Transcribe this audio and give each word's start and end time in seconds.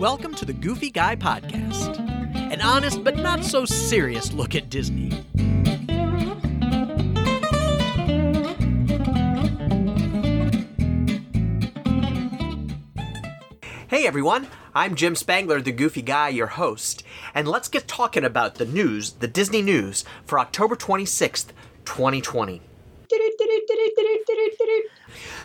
Welcome 0.00 0.34
to 0.36 0.46
the 0.46 0.54
Goofy 0.54 0.90
Guy 0.90 1.14
Podcast, 1.14 1.98
an 2.34 2.62
honest 2.62 3.04
but 3.04 3.16
not 3.16 3.44
so 3.44 3.66
serious 3.66 4.32
look 4.32 4.54
at 4.54 4.70
Disney. 4.70 5.10
Hey 13.88 14.06
everyone, 14.06 14.46
I'm 14.74 14.94
Jim 14.94 15.14
Spangler, 15.14 15.60
the 15.60 15.70
Goofy 15.70 16.00
Guy, 16.00 16.30
your 16.30 16.46
host, 16.46 17.02
and 17.34 17.46
let's 17.46 17.68
get 17.68 17.86
talking 17.86 18.24
about 18.24 18.54
the 18.54 18.64
news, 18.64 19.12
the 19.12 19.28
Disney 19.28 19.60
news, 19.60 20.06
for 20.24 20.38
October 20.38 20.76
26th, 20.76 21.48
2020. 21.84 22.62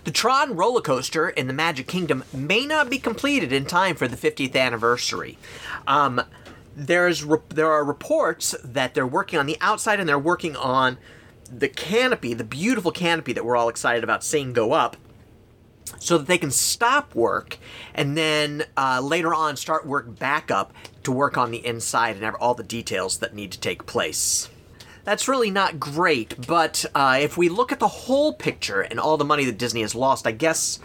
The 0.04 0.12
Tron 0.12 0.56
roller 0.56 0.82
coaster 0.82 1.30
in 1.30 1.48
the 1.48 1.54
Magic 1.54 1.88
Kingdom 1.88 2.24
may 2.34 2.66
not 2.66 2.90
be 2.90 3.00
completed 3.00 3.52
in 3.52 3.66
time 3.66 3.96
for 3.96 4.08
the 4.08 4.16
50th 4.16 4.56
anniversary. 4.56 5.38
Um, 5.88 6.22
there's 6.76 7.24
re- 7.24 7.40
there 7.50 7.72
are 7.72 7.84
reports 7.84 8.56
that 8.64 8.94
they're 8.94 9.08
working 9.08 9.40
on 9.40 9.46
the 9.46 9.58
outside 9.62 10.00
and 10.00 10.08
they're 10.08 10.20
working 10.20 10.56
on 10.56 10.98
the 11.52 11.70
canopy, 11.70 12.34
the 12.34 12.44
beautiful 12.44 12.92
canopy 12.92 13.34
that 13.34 13.46
we're 13.46 13.56
all 13.56 13.70
excited 13.70 14.04
about 14.04 14.24
seeing 14.24 14.54
go 14.54 14.74
up, 14.74 14.98
so 16.00 16.18
that 16.18 16.28
they 16.28 16.38
can 16.38 16.52
stop 16.52 17.16
work 17.16 17.58
and 17.94 18.18
then 18.18 18.64
uh, 18.76 19.00
later 19.02 19.34
on 19.34 19.56
start 19.56 19.86
work 19.86 20.20
back 20.20 20.52
up 20.52 20.74
to 21.04 21.12
work 21.12 21.38
on 21.38 21.52
the 21.52 21.66
inside 21.66 22.16
and 22.16 22.26
have 22.26 22.36
all 22.36 22.54
the 22.54 22.64
details 22.64 23.20
that 23.20 23.34
need 23.34 23.52
to 23.52 23.60
take 23.60 23.86
place. 23.86 24.50
That's 25.06 25.28
really 25.28 25.52
not 25.52 25.80
great, 25.80 26.48
but 26.48 26.84
uh, 26.96 27.20
if 27.22 27.38
we 27.38 27.48
look 27.48 27.72
at 27.72 27.80
the 27.80 27.88
whole 27.88 28.34
picture 28.34 28.82
and 28.82 29.00
all 29.00 29.18
the 29.18 29.24
money 29.24 29.46
that 29.46 29.60
Disney 29.60 29.82
has 29.82 29.94
lost, 29.94 30.26
I 30.26 30.32
guess 30.32 30.80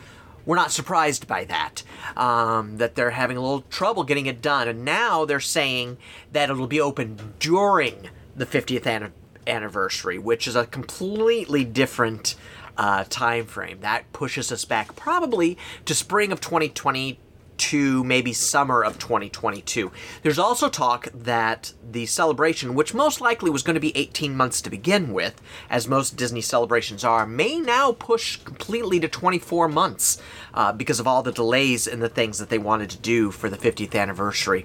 we're 0.44 0.56
not 0.56 0.70
surprised 0.72 1.26
by 1.26 1.44
that. 1.44 1.82
Um, 2.18 2.76
that 2.76 2.94
they're 2.94 3.10
having 3.10 3.38
a 3.38 3.40
little 3.40 3.62
trouble 3.62 4.04
getting 4.04 4.26
it 4.26 4.42
done, 4.42 4.68
and 4.68 4.84
now 4.84 5.24
they're 5.24 5.40
saying 5.40 5.96
that 6.32 6.50
it'll 6.50 6.66
be 6.66 6.82
open 6.82 7.34
during 7.38 8.10
the 8.36 8.44
50th 8.44 8.84
an- 8.84 9.12
anniversary, 9.46 10.18
which 10.18 10.46
is 10.46 10.54
a 10.54 10.66
completely 10.66 11.64
different 11.64 12.34
uh, 12.76 13.04
time 13.08 13.46
frame. 13.46 13.80
That 13.80 14.12
pushes 14.12 14.52
us 14.52 14.66
back 14.66 14.96
probably 14.96 15.56
to 15.86 15.94
spring 15.94 16.30
of 16.30 16.42
2020 16.42 17.18
to 17.60 18.02
maybe 18.04 18.32
summer 18.32 18.82
of 18.82 18.98
2022. 18.98 19.92
There's 20.22 20.38
also 20.38 20.70
talk 20.70 21.08
that 21.12 21.74
the 21.82 22.06
celebration, 22.06 22.74
which 22.74 22.94
most 22.94 23.20
likely 23.20 23.50
was 23.50 23.62
going 23.62 23.74
to 23.74 23.80
be 23.80 23.96
18 23.96 24.34
months 24.34 24.62
to 24.62 24.70
begin 24.70 25.12
with, 25.12 25.42
as 25.68 25.86
most 25.86 26.16
Disney 26.16 26.40
celebrations 26.40 27.04
are, 27.04 27.26
may 27.26 27.60
now 27.60 27.92
push 27.92 28.36
completely 28.38 28.98
to 29.00 29.08
24 29.08 29.68
months 29.68 30.22
uh, 30.54 30.72
because 30.72 31.00
of 31.00 31.06
all 31.06 31.22
the 31.22 31.32
delays 31.32 31.86
and 31.86 32.00
the 32.00 32.08
things 32.08 32.38
that 32.38 32.48
they 32.48 32.58
wanted 32.58 32.88
to 32.90 32.98
do 32.98 33.30
for 33.30 33.50
the 33.50 33.58
50th 33.58 33.94
anniversary. 33.94 34.64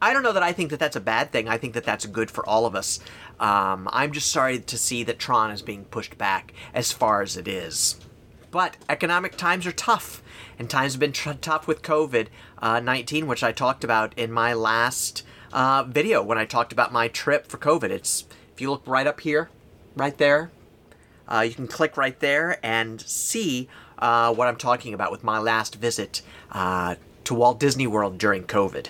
I 0.00 0.12
don't 0.12 0.22
know 0.22 0.32
that 0.32 0.42
I 0.44 0.52
think 0.52 0.70
that 0.70 0.78
that's 0.78 0.96
a 0.96 1.00
bad 1.00 1.32
thing. 1.32 1.48
I 1.48 1.58
think 1.58 1.74
that 1.74 1.84
that's 1.84 2.06
good 2.06 2.30
for 2.30 2.48
all 2.48 2.66
of 2.66 2.76
us. 2.76 3.00
Um, 3.40 3.88
I'm 3.92 4.12
just 4.12 4.30
sorry 4.30 4.60
to 4.60 4.78
see 4.78 5.02
that 5.04 5.18
Tron 5.18 5.50
is 5.50 5.62
being 5.62 5.84
pushed 5.86 6.16
back 6.16 6.52
as 6.72 6.92
far 6.92 7.22
as 7.22 7.36
it 7.36 7.48
is. 7.48 8.00
But 8.52 8.76
economic 8.86 9.38
times 9.38 9.66
are 9.66 9.72
tough, 9.72 10.22
and 10.58 10.68
times 10.68 10.92
have 10.92 11.00
been 11.00 11.12
tough 11.12 11.66
with 11.66 11.80
COVID 11.80 12.28
uh, 12.58 12.80
19, 12.80 13.26
which 13.26 13.42
I 13.42 13.50
talked 13.50 13.82
about 13.82 14.12
in 14.16 14.30
my 14.30 14.52
last 14.52 15.24
uh, 15.54 15.84
video 15.84 16.22
when 16.22 16.36
I 16.36 16.44
talked 16.44 16.70
about 16.70 16.92
my 16.92 17.08
trip 17.08 17.46
for 17.46 17.56
COVID. 17.56 17.88
It's 17.88 18.26
if 18.52 18.60
you 18.60 18.70
look 18.70 18.82
right 18.86 19.06
up 19.06 19.20
here, 19.20 19.48
right 19.96 20.16
there, 20.18 20.50
uh, 21.26 21.40
you 21.40 21.54
can 21.54 21.66
click 21.66 21.96
right 21.96 22.20
there 22.20 22.58
and 22.62 23.00
see 23.00 23.70
uh, 23.98 24.34
what 24.34 24.48
I'm 24.48 24.56
talking 24.56 24.92
about 24.92 25.10
with 25.10 25.24
my 25.24 25.38
last 25.38 25.76
visit 25.76 26.20
uh, 26.50 26.96
to 27.24 27.34
Walt 27.34 27.58
Disney 27.58 27.86
World 27.86 28.18
during 28.18 28.44
COVID. 28.44 28.88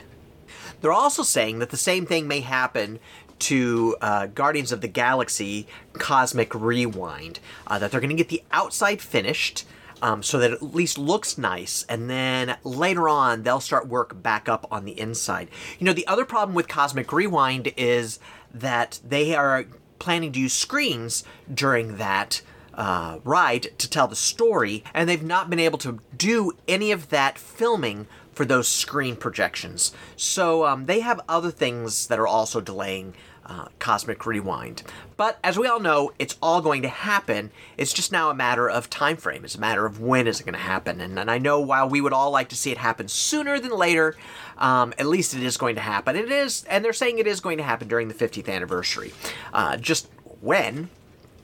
They're 0.81 0.93
also 0.93 1.23
saying 1.23 1.61
that 1.61 1.71
the 1.71 1.77
same 1.77 2.05
thing 2.05 2.27
may 2.27 2.41
happen 2.41 2.99
to 3.43 3.97
uh, 4.01 4.27
Guardians 4.27 4.73
of 4.73 4.81
the 4.81 4.89
Galaxy 4.89 5.67
Cosmic 5.95 6.55
Rewind. 6.55 7.41
Uh, 7.67 7.79
that 7.79 7.91
they're 7.91 8.01
going 8.01 8.11
to 8.11 8.17
get 8.17 8.29
the 8.29 8.43
outside 8.51 9.01
finished. 9.01 9.65
Um, 10.01 10.25
so 10.25 10.41
that 10.41 10.51
it 10.51 10.55
at 10.55 10.75
least 10.75 10.99
looks 10.99 11.39
nice, 11.39 11.85
and 11.89 12.11
then 12.11 12.57
later 12.65 13.09
on 13.09 13.45
they'll 13.45 13.61
start 13.61 13.87
work 13.87 14.21
back 14.21 14.49
up 14.49 14.67
on 14.69 14.85
the 14.85 14.99
inside. 14.99 15.49
You 15.79 15.87
know, 15.87 15.93
the 15.93 16.09
other 16.09 16.25
problem 16.25 16.57
with 16.57 16.67
Cosmic 16.67 17.13
Rewind 17.13 17.73
is 17.77 18.19
that 18.53 18.99
they 19.07 19.37
are 19.37 19.67
planning 20.01 20.33
to 20.33 20.41
use 20.41 20.55
screens 20.55 21.23
during 21.55 21.99
that 21.99 22.43
uh, 22.75 23.21
ride 23.23 23.69
to 23.79 23.89
tell 23.89 24.09
the 24.09 24.17
story, 24.17 24.83
and 24.93 25.09
they've 25.09 25.23
not 25.23 25.49
been 25.49 25.61
able 25.61 25.79
to 25.79 26.01
do 26.17 26.51
any 26.67 26.91
of 26.91 27.11
that 27.11 27.39
filming 27.39 28.09
for 28.33 28.45
those 28.45 28.67
screen 28.67 29.15
projections. 29.15 29.93
So 30.17 30.67
um, 30.67 30.87
they 30.87 31.01
have 31.01 31.21
other 31.29 31.53
things 31.53 32.09
that 32.09 32.19
are 32.19 32.27
also 32.27 32.61
delaying 32.61 33.15
uh, 33.53 33.69
Cosmic 33.79 34.25
Rewind. 34.25 34.83
But 35.17 35.39
as 35.45 35.59
we 35.59 35.67
all 35.67 35.81
know, 35.81 36.13
it's 36.19 36.37
all 36.43 36.63
going 36.63 36.83
to 36.83 36.89
happen. 36.89 37.51
It's 37.77 37.93
just 37.93 38.11
now 38.11 38.31
a 38.31 38.35
matter 38.35 38.69
of 38.69 38.89
time 38.89 39.17
frame. 39.17 39.45
It's 39.45 39.57
a 39.57 39.61
matter 39.61 39.85
of 39.85 40.01
when 40.01 40.27
is 40.27 40.41
it 40.41 40.45
going 40.45 40.55
to 40.55 40.61
happen. 40.61 41.01
And, 41.01 41.19
and 41.19 41.31
I 41.31 41.39
know 41.39 41.61
while 41.61 41.89
we 41.89 42.01
would 42.01 42.15
all 42.15 42.31
like 42.31 42.49
to 42.49 42.57
see 42.57 42.71
it 42.71 42.79
happen 42.79 43.09
sooner 43.09 43.61
than 43.61 43.71
later, 43.71 44.17
um, 44.57 44.95
at 44.99 45.07
least 45.07 45.35
it 45.35 45.43
is 45.43 45.57
going 45.57 45.75
to 45.75 45.83
happen. 45.83 46.17
It 46.17 46.31
is, 46.31 46.65
and 46.65 46.85
they're 46.85 46.95
saying 46.95 47.19
it 47.19 47.27
is 47.27 47.41
going 47.41 47.59
to 47.59 47.65
happen 47.65 47.89
during 47.89 48.09
the 48.09 48.15
50th 48.15 48.49
anniversary. 48.49 49.13
Uh, 49.53 49.77
just 49.77 50.09
when 50.41 50.89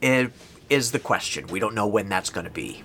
it 0.01 0.31
is 0.69 0.91
the 0.91 0.99
question. 0.99 1.47
We 1.47 1.59
don't 1.59 1.75
know 1.75 1.87
when 1.87 2.09
that's 2.09 2.29
going 2.29 2.45
to 2.45 2.51
be. 2.51 2.83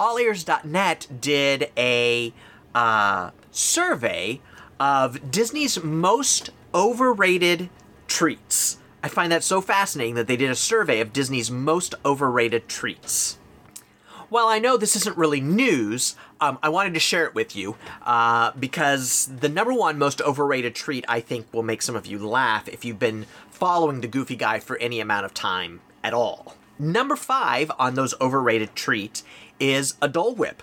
AllEars.net 0.00 1.06
did 1.20 1.70
a 1.76 2.32
uh, 2.74 3.30
survey 3.52 4.40
of 4.80 5.30
Disney's 5.30 5.82
most 5.82 6.50
overrated 6.74 7.68
treats. 8.10 8.76
I 9.02 9.08
find 9.08 9.32
that 9.32 9.42
so 9.42 9.62
fascinating 9.62 10.16
that 10.16 10.26
they 10.26 10.36
did 10.36 10.50
a 10.50 10.54
survey 10.54 11.00
of 11.00 11.12
Disney's 11.12 11.50
most 11.50 11.94
overrated 12.04 12.68
treats. 12.68 13.38
While 14.28 14.46
I 14.46 14.58
know 14.58 14.76
this 14.76 14.94
isn't 14.94 15.16
really 15.16 15.40
news, 15.40 16.16
um, 16.40 16.58
I 16.62 16.68
wanted 16.68 16.94
to 16.94 17.00
share 17.00 17.24
it 17.24 17.34
with 17.34 17.56
you 17.56 17.76
uh, 18.02 18.52
because 18.58 19.30
the 19.40 19.48
number 19.48 19.72
one 19.72 19.98
most 19.98 20.20
overrated 20.20 20.74
treat 20.74 21.04
I 21.08 21.20
think 21.20 21.52
will 21.52 21.62
make 21.62 21.82
some 21.82 21.96
of 21.96 22.06
you 22.06 22.18
laugh 22.18 22.68
if 22.68 22.84
you've 22.84 22.98
been 22.98 23.26
following 23.50 24.02
the 24.02 24.08
Goofy 24.08 24.36
Guy 24.36 24.60
for 24.60 24.76
any 24.76 25.00
amount 25.00 25.24
of 25.24 25.34
time 25.34 25.80
at 26.04 26.14
all. 26.14 26.56
Number 26.78 27.16
five 27.16 27.72
on 27.78 27.94
those 27.94 28.14
overrated 28.20 28.74
treats 28.74 29.24
is 29.58 29.94
a 30.00 30.08
Dole 30.08 30.34
Whip. 30.34 30.62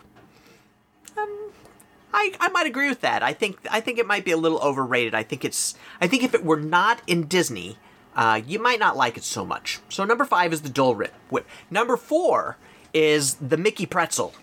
I, 2.18 2.32
I 2.40 2.50
might 2.50 2.66
agree 2.66 2.90
with 2.90 3.02
that. 3.02 3.22
I 3.22 3.32
think 3.32 3.60
I 3.70 3.80
think 3.80 4.00
it 4.00 4.08
might 4.08 4.26
be 4.26 4.32
a 4.32 4.38
little 4.38 4.58
overrated. 4.60 5.14
I 5.14 5.22
think 5.22 5.46
it's 5.46 5.76
I 6.02 6.08
think 6.08 6.24
if 6.24 6.34
it 6.34 6.44
were 6.44 6.60
not 6.60 7.00
in 7.06 7.28
Disney, 7.28 7.78
uh, 8.16 8.42
you 8.46 8.58
might 8.58 8.80
not 8.80 8.98
like 8.98 9.18
it 9.18 9.24
so 9.24 9.46
much. 9.46 9.80
So 9.88 10.04
number 10.04 10.26
five 10.26 10.52
is 10.52 10.64
the 10.64 10.70
Dole. 10.70 10.96
Whip. 11.30 11.48
Number 11.70 11.96
four 11.96 12.58
is 12.92 13.36
the 13.36 13.56
Mickey 13.56 13.86
Pretzel. 13.86 14.34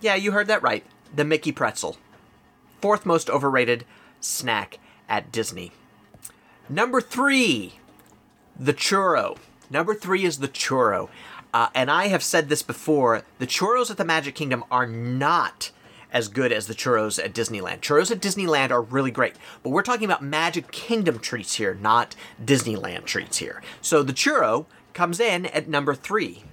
Yeah, 0.00 0.14
you 0.14 0.30
heard 0.30 0.46
that 0.46 0.62
right. 0.62 0.84
The 1.12 1.24
Mickey 1.24 1.50
Pretzel. 1.50 1.96
Fourth 2.80 3.04
most 3.04 3.28
overrated 3.28 3.84
snack 4.20 4.78
at 5.08 5.32
Disney. 5.32 5.72
Number 6.68 7.00
three, 7.00 7.74
the 8.56 8.74
churro. 8.74 9.38
Number 9.70 9.92
three 9.92 10.24
is 10.24 10.38
the 10.38 10.48
churro. 10.48 11.08
Uh, 11.52 11.68
and 11.74 11.90
I 11.90 12.06
have 12.08 12.22
said 12.22 12.48
this 12.48 12.62
before 12.62 13.24
the 13.40 13.46
churros 13.46 13.90
at 13.90 13.96
the 13.96 14.04
Magic 14.04 14.36
Kingdom 14.36 14.62
are 14.70 14.86
not 14.86 15.72
as 16.14 16.28
good 16.28 16.52
as 16.52 16.68
the 16.68 16.74
churros 16.74 17.22
at 17.22 17.34
Disneyland. 17.34 17.80
Churros 17.80 18.10
at 18.10 18.20
Disneyland 18.20 18.70
are 18.70 18.80
really 18.80 19.10
great, 19.10 19.34
but 19.62 19.70
we're 19.70 19.82
talking 19.82 20.04
about 20.04 20.22
Magic 20.22 20.70
Kingdom 20.70 21.18
treats 21.18 21.56
here, 21.56 21.74
not 21.74 22.14
Disneyland 22.42 23.04
treats 23.04 23.38
here. 23.38 23.60
So 23.82 24.02
the 24.02 24.12
churro 24.12 24.66
comes 24.94 25.18
in 25.18 25.46
at 25.46 25.68
number 25.68 25.94
three. 25.94 26.44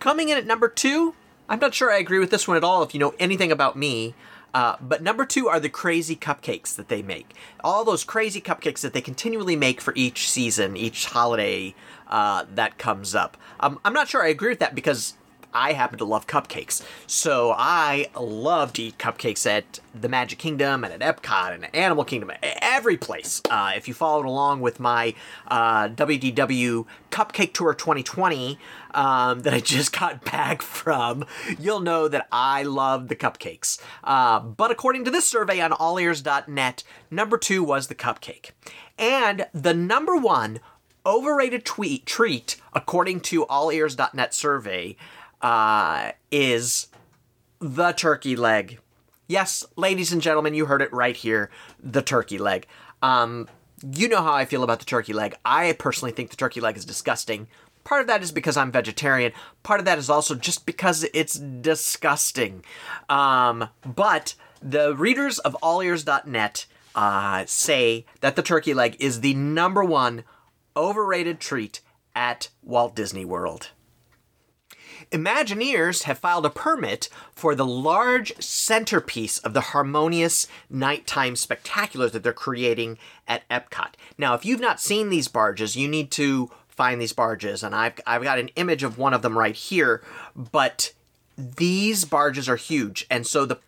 Coming 0.00 0.30
in 0.30 0.38
at 0.38 0.46
number 0.46 0.66
two, 0.66 1.14
I'm 1.46 1.58
not 1.58 1.74
sure 1.74 1.92
I 1.92 1.98
agree 1.98 2.18
with 2.18 2.30
this 2.30 2.48
one 2.48 2.56
at 2.56 2.64
all 2.64 2.82
if 2.82 2.94
you 2.94 3.00
know 3.00 3.14
anything 3.20 3.52
about 3.52 3.76
me. 3.76 4.14
Uh, 4.52 4.76
but 4.80 5.02
number 5.02 5.24
two 5.24 5.46
are 5.46 5.60
the 5.60 5.68
crazy 5.68 6.16
cupcakes 6.16 6.74
that 6.74 6.88
they 6.88 7.02
make. 7.02 7.34
All 7.62 7.84
those 7.84 8.02
crazy 8.02 8.40
cupcakes 8.40 8.80
that 8.80 8.92
they 8.92 9.00
continually 9.00 9.54
make 9.54 9.80
for 9.80 9.92
each 9.94 10.28
season, 10.28 10.76
each 10.76 11.04
holiday 11.04 11.74
uh, 12.08 12.46
that 12.54 12.78
comes 12.78 13.14
up. 13.14 13.36
Um, 13.60 13.78
I'm 13.84 13.92
not 13.92 14.08
sure 14.08 14.24
I 14.24 14.28
agree 14.28 14.48
with 14.48 14.58
that 14.58 14.74
because 14.74 15.14
I 15.52 15.72
happen 15.72 15.98
to 15.98 16.04
love 16.04 16.26
cupcakes. 16.26 16.82
So 17.06 17.54
I 17.56 18.08
love 18.18 18.72
to 18.74 18.82
eat 18.82 18.98
cupcakes 18.98 19.46
at 19.46 19.80
the 19.94 20.08
Magic 20.08 20.38
Kingdom 20.38 20.84
and 20.84 21.02
at 21.02 21.16
Epcot 21.16 21.54
and 21.54 21.74
Animal 21.74 22.04
Kingdom, 22.04 22.32
every 22.42 22.96
place. 22.96 23.42
Uh, 23.50 23.72
if 23.74 23.88
you 23.88 23.94
followed 23.94 24.26
along 24.26 24.60
with 24.60 24.80
my 24.80 25.14
uh, 25.48 25.88
WDW 25.88 26.86
Cupcake 27.10 27.52
Tour 27.52 27.74
2020 27.74 28.58
um, 28.94 29.40
that 29.40 29.54
I 29.54 29.60
just 29.60 29.92
got 29.98 30.24
back 30.24 30.62
from, 30.62 31.24
you'll 31.58 31.80
know 31.80 32.08
that 32.08 32.28
I 32.30 32.62
love 32.62 33.08
the 33.08 33.16
cupcakes. 33.16 33.80
Uh, 34.04 34.40
but 34.40 34.70
according 34.70 35.04
to 35.04 35.10
this 35.10 35.28
survey 35.28 35.60
on 35.60 35.72
allears.net, 35.72 36.84
number 37.10 37.38
two 37.38 37.64
was 37.64 37.88
the 37.88 37.94
cupcake. 37.94 38.50
And 38.98 39.46
the 39.52 39.74
number 39.74 40.16
one 40.16 40.60
overrated 41.06 41.64
tweet 41.64 42.06
treat, 42.06 42.56
according 42.74 43.20
to 43.20 43.46
allears.net 43.46 44.34
survey, 44.34 44.96
uh, 45.42 46.12
is 46.30 46.88
the 47.60 47.92
turkey 47.92 48.36
leg. 48.36 48.78
Yes, 49.26 49.64
ladies 49.76 50.12
and 50.12 50.20
gentlemen, 50.20 50.54
you 50.54 50.66
heard 50.66 50.82
it 50.82 50.92
right 50.92 51.16
here 51.16 51.50
the 51.82 52.02
turkey 52.02 52.38
leg. 52.38 52.66
Um, 53.02 53.48
you 53.94 54.08
know 54.08 54.22
how 54.22 54.32
I 54.32 54.44
feel 54.44 54.62
about 54.62 54.80
the 54.80 54.84
turkey 54.84 55.12
leg. 55.12 55.34
I 55.44 55.72
personally 55.72 56.12
think 56.12 56.30
the 56.30 56.36
turkey 56.36 56.60
leg 56.60 56.76
is 56.76 56.84
disgusting. 56.84 57.48
Part 57.84 58.02
of 58.02 58.06
that 58.08 58.22
is 58.22 58.32
because 58.32 58.56
I'm 58.56 58.72
vegetarian. 58.72 59.32
Part 59.62 59.80
of 59.80 59.86
that 59.86 59.98
is 59.98 60.10
also 60.10 60.34
just 60.34 60.66
because 60.66 61.06
it's 61.14 61.38
disgusting. 61.38 62.64
Um, 63.08 63.68
but 63.84 64.34
the 64.62 64.94
readers 64.94 65.38
of 65.38 65.56
allears.net 65.62 66.66
uh, 66.94 67.44
say 67.46 68.04
that 68.20 68.36
the 68.36 68.42
turkey 68.42 68.74
leg 68.74 68.96
is 69.00 69.20
the 69.20 69.34
number 69.34 69.82
one 69.82 70.24
overrated 70.76 71.40
treat 71.40 71.80
at 72.14 72.48
Walt 72.62 72.94
Disney 72.94 73.24
World. 73.24 73.70
Imagineers 75.12 76.04
have 76.04 76.18
filed 76.18 76.46
a 76.46 76.50
permit 76.50 77.08
for 77.32 77.54
the 77.54 77.66
large 77.66 78.32
centerpiece 78.40 79.38
of 79.38 79.54
the 79.54 79.60
harmonious 79.60 80.46
nighttime 80.68 81.34
spectaculars 81.34 82.12
that 82.12 82.22
they're 82.22 82.32
creating 82.32 82.96
at 83.26 83.48
Epcot. 83.48 83.94
Now, 84.16 84.34
if 84.34 84.44
you've 84.44 84.60
not 84.60 84.80
seen 84.80 85.10
these 85.10 85.26
barges, 85.26 85.74
you 85.74 85.88
need 85.88 86.12
to 86.12 86.50
find 86.68 87.00
these 87.00 87.12
barges, 87.12 87.64
and 87.64 87.74
I've, 87.74 87.94
I've 88.06 88.22
got 88.22 88.38
an 88.38 88.50
image 88.56 88.84
of 88.84 88.98
one 88.98 89.12
of 89.12 89.22
them 89.22 89.36
right 89.36 89.56
here, 89.56 90.02
but 90.36 90.92
these 91.36 92.04
barges 92.04 92.48
are 92.48 92.56
huge, 92.56 93.06
and 93.10 93.26
so 93.26 93.44
the 93.44 93.58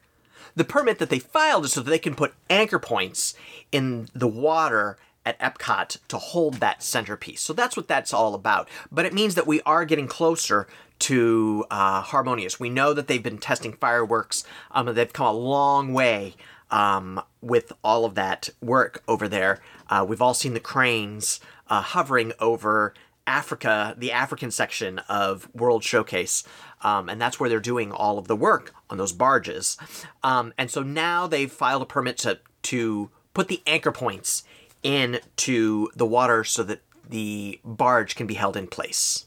the 0.54 0.64
permit 0.64 0.98
that 0.98 1.08
they 1.08 1.18
filed 1.18 1.64
is 1.64 1.72
so 1.72 1.80
that 1.80 1.90
they 1.90 1.98
can 1.98 2.14
put 2.14 2.34
anchor 2.50 2.78
points 2.78 3.34
in 3.70 4.10
the 4.14 4.28
water 4.28 4.98
at 5.24 5.38
Epcot 5.38 5.96
to 6.08 6.18
hold 6.18 6.54
that 6.54 6.82
centerpiece. 6.82 7.40
So 7.40 7.52
that's 7.52 7.76
what 7.76 7.88
that's 7.88 8.12
all 8.12 8.34
about. 8.34 8.68
But 8.90 9.06
it 9.06 9.14
means 9.14 9.34
that 9.34 9.46
we 9.46 9.62
are 9.62 9.84
getting 9.84 10.06
closer 10.06 10.66
to 11.02 11.64
uh, 11.70 12.00
Harmonious. 12.02 12.60
We 12.60 12.70
know 12.70 12.94
that 12.94 13.08
they've 13.08 13.22
been 13.22 13.38
testing 13.38 13.72
fireworks. 13.72 14.44
Um, 14.70 14.94
they've 14.94 15.12
come 15.12 15.26
a 15.26 15.32
long 15.32 15.93
way 15.93 16.34
um, 16.70 17.20
with 17.40 17.72
all 17.82 18.04
of 18.04 18.14
that 18.14 18.49
work 18.60 19.02
over 19.08 19.28
there. 19.28 19.60
Uh, 19.90 20.04
we've 20.08 20.22
all 20.22 20.34
seen 20.34 20.54
the 20.54 20.60
cranes 20.60 21.40
uh, 21.69 21.82
hovering 21.82 22.32
over 22.38 22.94
Africa, 23.26 23.94
the 23.99 24.12
African 24.12 24.50
section 24.50 25.00
of 25.00 25.49
World 25.54 25.84
Showcase. 25.84 26.44
Um, 26.82 27.08
and 27.08 27.20
that's 27.20 27.38
where 27.38 27.48
they're 27.48 27.60
doing 27.60 27.93
all 27.93 28.19
of 28.19 28.28
the 28.28 28.37
work 28.37 28.75
on 28.88 28.96
those 28.96 29.12
barges. 29.12 29.76
Um, 30.22 30.52
and 30.56 30.70
so 30.70 30.82
now 30.82 31.26
they've 31.26 31.50
filed 31.50 31.82
a 31.82 31.87
permit 31.87 32.16
to, 32.19 32.38
to 32.62 33.10
put 33.34 33.48
the 33.48 33.62
anchor 33.66 33.93
points 33.93 34.44
into 34.82 35.88
the 35.94 36.06
water 36.06 36.44
so 36.44 36.62
that 36.62 36.81
the 37.08 37.60
barge 37.64 38.16
can 38.16 38.26
be 38.26 38.34
held 38.34 38.56
in 38.56 38.66
place. 38.66 39.26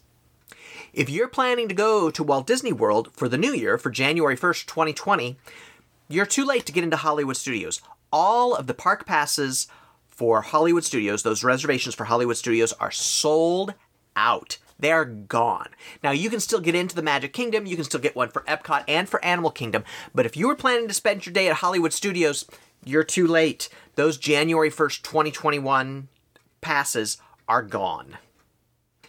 If 0.95 1.09
you're 1.09 1.27
planning 1.27 1.67
to 1.67 1.75
go 1.75 2.09
to 2.09 2.23
Walt 2.23 2.47
Disney 2.47 2.71
World 2.71 3.11
for 3.11 3.27
the 3.27 3.37
new 3.37 3.51
year, 3.51 3.77
for 3.77 3.89
January 3.89 4.37
1st, 4.37 4.65
2020, 4.65 5.35
you're 6.07 6.25
too 6.25 6.45
late 6.45 6.65
to 6.67 6.71
get 6.71 6.85
into 6.85 6.95
Hollywood 6.95 7.35
Studios. 7.35 7.81
All 8.13 8.55
of 8.55 8.67
the 8.67 8.73
park 8.73 9.05
passes 9.05 9.67
for 10.07 10.41
Hollywood 10.41 10.85
Studios, 10.85 11.21
those 11.21 11.43
reservations 11.43 11.95
for 11.95 12.05
Hollywood 12.05 12.37
Studios, 12.37 12.71
are 12.79 12.91
sold 12.91 13.73
out. 14.15 14.57
They 14.79 14.89
are 14.89 15.03
gone. 15.03 15.67
Now, 16.01 16.11
you 16.11 16.29
can 16.29 16.39
still 16.39 16.61
get 16.61 16.75
into 16.75 16.95
the 16.95 17.01
Magic 17.01 17.33
Kingdom, 17.33 17.65
you 17.65 17.75
can 17.75 17.83
still 17.83 17.99
get 17.99 18.15
one 18.15 18.29
for 18.29 18.43
Epcot 18.43 18.85
and 18.87 19.09
for 19.09 19.23
Animal 19.25 19.51
Kingdom, 19.51 19.83
but 20.13 20.25
if 20.25 20.37
you 20.37 20.47
were 20.47 20.55
planning 20.55 20.87
to 20.87 20.93
spend 20.93 21.25
your 21.25 21.33
day 21.33 21.49
at 21.49 21.57
Hollywood 21.57 21.91
Studios, 21.91 22.45
you're 22.85 23.03
too 23.03 23.27
late. 23.27 23.67
Those 23.95 24.15
January 24.15 24.71
1st, 24.71 25.01
2021 25.01 26.07
passes 26.61 27.17
are 27.49 27.63
gone. 27.63 28.17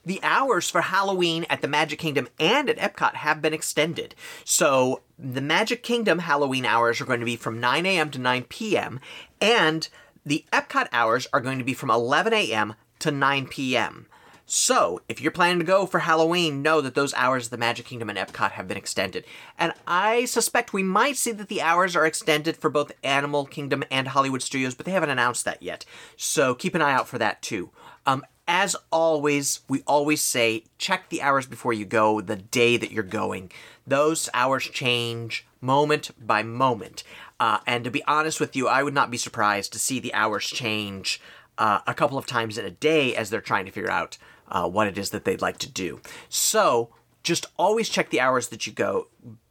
The 0.07 0.21
hours 0.23 0.71
for 0.71 0.83
Halloween 0.83 1.47
at 1.51 1.63
the 1.63 1.69
Magic 1.69 1.99
Kingdom 1.99 2.29
and 2.39 2.71
at 2.71 2.79
Epcot 2.79 3.17
have 3.17 3.43
been 3.43 3.53
extended. 3.53 4.15
So 4.45 5.03
the 5.19 5.41
Magic 5.41 5.83
Kingdom 5.83 6.21
Halloween 6.21 6.65
hours 6.65 7.01
are 7.01 7.05
going 7.05 7.19
to 7.19 7.27
be 7.27 7.35
from 7.35 7.59
9 7.59 7.85
a.m. 7.85 8.11
to 8.13 8.21
9 8.21 8.45
p.m., 8.45 9.01
and 9.41 9.89
the 10.25 10.45
Epcot 10.53 10.87
hours 10.93 11.27
are 11.33 11.41
going 11.41 11.59
to 11.59 11.65
be 11.65 11.75
from 11.75 11.91
11 11.91 12.33
a.m. 12.33 12.75
to 13.01 13.11
9 13.11 13.47
p.m. 13.49 14.07
So, 14.49 15.01
if 15.09 15.21
you're 15.21 15.33
planning 15.33 15.59
to 15.59 15.65
go 15.65 15.87
for 15.87 15.99
Halloween, 15.99 16.63
know 16.63 16.81
that 16.81 16.95
those 16.95 17.13
hours 17.15 17.47
of 17.47 17.51
the 17.51 17.57
Magic 17.57 17.87
Kingdom 17.87 18.09
and 18.09 18.17
Epcot 18.17 18.53
have 18.53 18.69
been 18.69 18.77
extended. 18.77 19.25
And 19.59 19.73
I 19.89 20.25
suspect 20.27 20.73
we 20.73 20.85
might 20.85 21.17
see 21.17 21.33
that 21.33 21.49
the 21.49 21.63
hours 21.63 21.97
are 21.97 22.07
extended 22.07 22.57
for 22.57 22.71
both 22.71 22.93
Animal 23.03 23.45
Kingdom 23.45 23.83
and 23.91 24.07
Hollywood 24.07 24.43
Studios, 24.43 24.77
but 24.77 24.87
they 24.87 24.93
haven't 24.93 25.11
announced 25.11 25.45
that 25.47 25.65
yet. 25.65 25.85
So, 26.17 26.55
keep 26.55 26.77
an 26.77 26.83
eye 26.83 26.93
out 26.93 27.09
for 27.09 27.19
that 27.19 27.43
too. 27.43 27.71
Um, 28.07 28.25
as 28.49 28.77
always, 28.93 29.61
we 29.69 29.83
always 29.87 30.21
say 30.21 30.65
check 30.79 31.09
the 31.09 31.23
hours 31.23 31.47
before 31.47 31.73
you 31.73 31.85
go, 31.85 32.21
the 32.21 32.37
day 32.37 32.77
that 32.77 32.93
you're 32.93 33.03
going. 33.03 33.51
Those 33.87 34.29
hours 34.35 34.65
change 34.65 35.47
moment 35.61 36.11
by 36.25 36.43
moment. 36.43 37.03
Uh, 37.39 37.59
and 37.67 37.85
to 37.85 37.91
be 37.91 38.05
honest 38.05 38.41
with 38.41 38.57
you, 38.57 38.69
I 38.69 38.83
would 38.83 38.95
not 38.95 39.11
be 39.11 39.17
surprised 39.17 39.73
to 39.73 39.79
see 39.79 40.01
the 40.01 40.15
hours 40.15 40.47
change 40.47 41.21
uh, 41.59 41.81
a 41.87 41.95
couple 41.95 42.19
of 42.19 42.27
times 42.27 42.57
in 42.57 42.65
a 42.65 42.71
day 42.71 43.15
as 43.17 43.31
they're 43.31 43.41
trying 43.41 43.67
to 43.67 43.73
figure 43.73 43.91
out 43.91 44.19
uh, 44.49 44.69
what 44.69 44.87
it 44.87 44.97
is 44.97 45.11
that 45.11 45.25
they'd 45.25 45.43
like 45.43 45.59
to 45.59 45.71
do. 45.71 46.01
So 46.29 46.91
just 47.23 47.47
always 47.59 47.89
check 47.89 48.11
the 48.11 48.21
hours 48.21 48.49
that 48.49 48.67
you 48.67 48.73
go, 48.73 49.09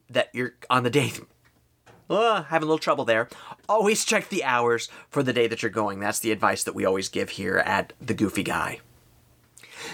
that 0.09 0.29
you're 0.33 0.53
on 0.69 0.83
the 0.83 0.89
day. 0.89 1.11
Uh, 2.09 2.43
having 2.43 2.65
a 2.65 2.69
little 2.69 2.77
trouble 2.77 3.05
there. 3.05 3.27
Always 3.67 4.05
check 4.05 4.29
the 4.29 4.43
hours 4.43 4.89
for 5.09 5.23
the 5.23 5.33
day 5.33 5.47
that 5.47 5.63
you're 5.63 5.71
going. 5.71 5.99
That's 5.99 6.19
the 6.19 6.31
advice 6.31 6.63
that 6.63 6.75
we 6.75 6.85
always 6.85 7.09
give 7.09 7.31
here 7.31 7.57
at 7.57 7.93
The 7.99 8.13
Goofy 8.13 8.43
Guy. 8.43 8.79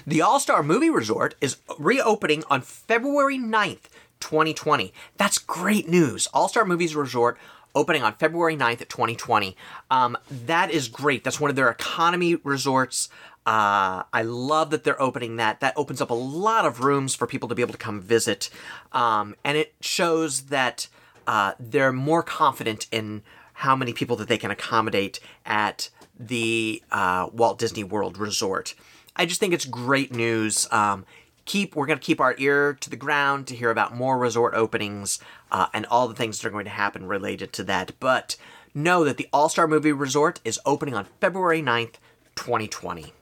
The 0.06 0.22
All 0.22 0.40
Star 0.40 0.64
Movie 0.64 0.90
Resort 0.90 1.36
is 1.42 1.58
reopening 1.78 2.44
on 2.50 2.62
February 2.62 3.38
9th, 3.38 3.90
2020. 4.20 4.94
That's 5.18 5.38
great 5.38 5.88
news. 5.88 6.28
All 6.28 6.48
Star 6.48 6.66
Movies 6.66 6.96
Resort 6.96 7.38
opening 7.74 8.04
on 8.04 8.14
February 8.16 8.56
9th, 8.58 8.80
2020. 8.90 9.56
Um, 9.90 10.18
that 10.30 10.72
is 10.72 10.88
great. 10.88 11.24
That's 11.24 11.40
one 11.40 11.50
of 11.50 11.56
their 11.56 11.70
economy 11.70 12.36
resorts. 12.36 13.10
Uh, 13.46 14.04
I 14.14 14.22
love 14.24 14.70
that 14.70 14.84
they're 14.84 15.02
opening 15.02 15.38
that. 15.38 15.62
That 15.62 15.74
opens 15.76 16.02
up 16.02 16.10
a 16.10 16.16
lot 16.16 16.66
of 16.66 16.82
rooms 16.82 17.16
for 17.16 17.26
people 17.26 17.50
to 17.50 17.56
be 17.56 17.62
able 17.62 17.72
to 17.72 17.78
come 17.78 18.02
visit. 18.02 18.50
Um, 18.92 19.36
and 19.44 19.58
it 19.58 19.74
shows 19.82 20.44
that 20.44 20.88
uh, 21.28 21.54
they're 21.60 21.92
more 21.92 22.24
confident 22.24 22.88
in 22.92 23.22
how 23.54 23.76
many 23.76 23.94
people 23.94 24.16
that 24.18 24.28
they 24.28 24.38
can 24.38 24.52
accommodate 24.52 25.20
at 25.46 25.90
the 26.20 26.82
uh, 26.92 27.30
Walt 27.32 27.60
Disney 27.60 27.84
World 27.84 28.18
Resort. 28.18 28.74
I 29.16 29.26
just 29.26 29.40
think 29.40 29.54
it's 29.54 29.66
great 29.66 30.14
news. 30.14 30.68
Um, 30.72 31.06
keep 31.46 31.76
we're 31.76 31.86
going 31.86 32.00
to 32.00 32.06
keep 32.06 32.22
our 32.22 32.36
ear 32.38 32.74
to 32.74 32.90
the 32.90 32.96
ground 32.96 33.48
to 33.48 33.56
hear 33.56 33.70
about 33.70 33.96
more 33.96 34.18
resort 34.18 34.54
openings 34.54 35.20
uh, 35.52 35.68
and 35.74 35.86
all 35.88 36.08
the 36.08 36.16
things 36.16 36.40
that 36.40 36.48
are 36.48 36.52
going 36.52 36.66
to 36.66 36.72
happen 36.72 37.06
related 37.08 37.54
to 37.54 37.64
that. 37.66 37.92
But 38.00 38.36
know 38.74 39.04
that 39.04 39.18
the 39.18 39.28
All 39.34 39.50
Star 39.50 39.68
Movie 39.68 39.92
Resort 39.92 40.40
is 40.46 40.60
opening 40.66 40.96
on 40.96 41.06
February 41.20 41.62
9th, 41.62 41.96
2020 42.36 43.14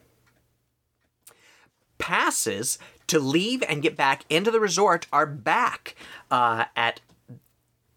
passes 2.00 2.78
to 3.06 3.20
leave 3.20 3.62
and 3.68 3.82
get 3.82 3.96
back 3.96 4.24
into 4.28 4.50
the 4.50 4.58
resort 4.58 5.06
are 5.12 5.26
back 5.26 5.94
uh, 6.30 6.64
at 6.74 7.00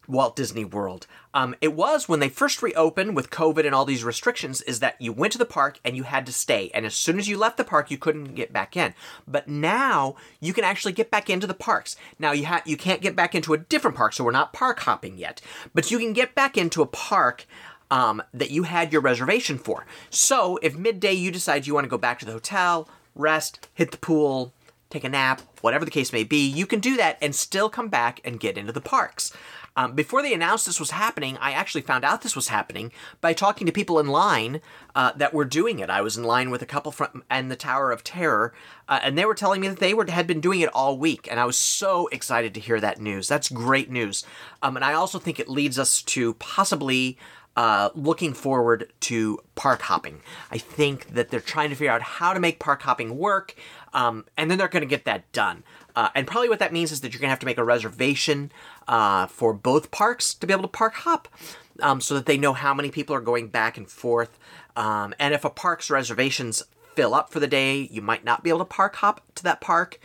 Walt 0.08 0.36
Disney 0.36 0.66
World. 0.66 1.08
Um, 1.34 1.56
it 1.62 1.74
was 1.74 2.08
when 2.08 2.20
they 2.20 2.30
first 2.30 2.62
reopened 2.62 3.16
with 3.16 3.30
COVID 3.30 3.66
and 3.66 3.74
all 3.74 3.86
these 3.86 4.04
restrictions, 4.04 4.62
is 4.62 4.80
that 4.80 5.02
you 5.02 5.12
went 5.12 5.32
to 5.34 5.40
the 5.40 5.46
park 5.46 5.80
and 5.84 5.96
you 5.96 6.04
had 6.04 6.26
to 6.26 6.34
stay. 6.34 6.70
And 6.74 6.86
as 6.86 6.94
soon 6.94 7.18
as 7.18 7.28
you 7.28 7.38
left 7.38 7.58
the 7.58 7.64
park, 7.64 7.90
you 7.90 7.98
couldn't 7.98 8.36
get 8.36 8.54
back 8.54 8.78
in. 8.78 8.94
But 9.28 9.48
now 9.48 10.16
you 10.40 10.54
can 10.54 10.64
actually 10.64 10.94
get 10.94 11.10
back 11.10 11.30
into 11.30 11.48
the 11.48 11.54
parks. 11.54 11.96
Now 12.20 12.32
you 12.32 12.46
ha- 12.46 12.64
you 12.66 12.78
can't 12.78 13.02
get 13.02 13.16
back 13.16 13.34
into 13.34 13.54
a 13.54 13.58
different 13.58 13.98
park, 13.98 14.14
so 14.14 14.24
we're 14.24 14.32
not 14.32 14.54
park 14.54 14.80
hopping 14.80 15.18
yet. 15.18 15.42
But 15.74 15.92
you 15.92 15.98
can 15.98 16.14
get 16.14 16.36
back 16.36 16.58
into 16.58 16.82
a 16.82 16.88
park 16.88 17.46
um, 17.90 18.24
that 18.34 18.52
you 18.52 18.64
had 18.64 18.92
your 18.92 19.02
reservation 19.02 19.58
for. 19.58 19.86
So 20.10 20.58
if 20.62 20.76
midday 20.76 21.14
you 21.14 21.32
decide 21.32 21.68
you 21.68 21.74
want 21.74 21.86
to 21.86 21.90
go 21.90 21.98
back 21.98 22.20
to 22.20 22.26
the 22.26 22.32
hotel, 22.32 22.90
rest, 23.16 23.68
hit 23.74 23.92
the 23.92 23.98
pool, 23.98 24.54
take 24.90 25.04
a 25.04 25.10
nap, 25.10 25.42
whatever 25.62 25.86
the 25.86 25.92
case 25.92 26.14
may 26.14 26.24
be, 26.24 26.48
you 26.48 26.66
can 26.66 26.80
do 26.80 26.98
that 26.98 27.18
and 27.22 27.36
still 27.36 27.70
come 27.70 27.90
back 27.90 28.20
and 28.24 28.40
get 28.40 28.58
into 28.58 28.72
the 28.72 28.82
parks. 28.82 29.32
Um, 29.76 29.94
before 29.94 30.22
they 30.22 30.34
announced 30.34 30.66
this 30.66 30.80
was 30.80 30.92
happening, 30.92 31.38
I 31.38 31.52
actually 31.52 31.82
found 31.82 32.06
out 32.06 32.22
this 32.22 32.36
was 32.36 32.50
happening 32.50 32.92
by 33.22 33.34
talking 33.34 33.66
to 33.66 33.74
people 33.74 34.00
in 34.00 34.08
line 34.08 34.62
uh, 34.94 35.14
that 35.16 35.34
were 35.34 35.46
doing 35.46 35.80
it. 35.80 35.90
I 35.90 36.02
was 36.02 36.16
in 36.16 36.24
line 36.24 36.52
with 36.52 36.62
a 36.62 36.68
couple 36.68 36.92
from 36.92 37.24
and 37.30 37.50
the 37.50 37.56
Tower 37.56 37.92
of 37.92 38.04
Terror, 38.04 38.54
uh, 38.88 39.00
and 39.02 39.18
they 39.18 39.26
were 39.26 39.34
telling 39.34 39.62
me 39.62 39.68
that 39.68 39.80
they 39.80 39.94
were 39.94 40.10
had 40.10 40.28
been 40.28 40.42
doing 40.42 40.62
it 40.62 40.70
all 40.74 40.98
week, 40.98 41.28
and 41.30 41.40
I 41.40 41.46
was 41.46 41.58
so 41.58 42.08
excited 42.08 42.54
to 42.54 42.60
hear 42.60 42.80
that 42.80 43.02
news. 43.02 43.28
That's 43.28 43.50
great 43.50 43.90
news, 43.90 44.26
um, 44.62 44.76
and 44.76 44.86
I 44.86 44.94
also 44.94 45.18
think 45.18 45.40
it 45.40 45.50
leads 45.50 45.80
us 45.80 46.04
to 46.04 46.36
possibly 46.36 47.18
uh, 47.56 47.90
looking 47.94 48.34
forward 48.34 48.92
to 49.00 49.40
park 49.56 49.82
hopping. 49.84 50.22
I 50.52 50.58
think 50.58 51.14
that 51.14 51.30
they're 51.30 51.40
trying 51.40 51.70
to 51.70 51.76
figure 51.76 51.92
out 51.92 52.02
how 52.02 52.34
to 52.34 52.40
make 52.40 52.60
park 52.60 52.82
hopping 52.82 53.18
work, 53.18 53.56
um, 53.94 54.26
and 54.38 54.50
then 54.50 54.58
they're 54.58 54.68
going 54.68 54.82
to 54.82 54.88
get 54.88 55.06
that 55.06 55.32
done. 55.32 55.64
Uh, 55.96 56.10
and 56.16 56.28
probably 56.28 56.50
what 56.50 56.60
that 56.60 56.74
means 56.74 56.92
is 56.92 57.02
that 57.02 57.14
you're 57.14 57.20
going 57.20 57.28
to 57.28 57.32
have 57.32 57.40
to 57.40 57.46
make 57.46 57.58
a 57.58 57.64
reservation 57.64 58.52
uh, 58.88 59.28
for 59.28 59.54
both 59.54 59.92
parks 59.92 60.34
to 60.34 60.48
be 60.48 60.54
able 60.54 60.64
to 60.64 60.68
park 60.68 60.96
hop, 60.96 61.28
um, 61.82 62.02
so 62.02 62.14
that 62.14 62.26
they 62.26 62.38
know 62.38 62.54
how 62.54 62.74
many 62.74 62.90
people 62.90 63.16
are 63.16 63.22
going 63.22 63.48
back 63.48 63.78
and 63.78 63.90
forth. 63.90 64.38
Um, 64.76 65.14
and 65.20 65.34
if 65.34 65.46
a 65.46 65.50
park's 65.50 65.90
reservations 65.90 66.64
fill 66.96 67.14
up 67.14 67.32
for 67.32 67.40
the 67.40 67.48
day, 67.48 67.88
you 67.92 68.02
might 68.02 68.24
not 68.24 68.44
be 68.44 68.50
able 68.50 68.60
to 68.60 68.66
park 68.66 68.96
hop 68.98 69.22
to 69.36 69.44
that 69.44 69.62
park. 69.62 70.00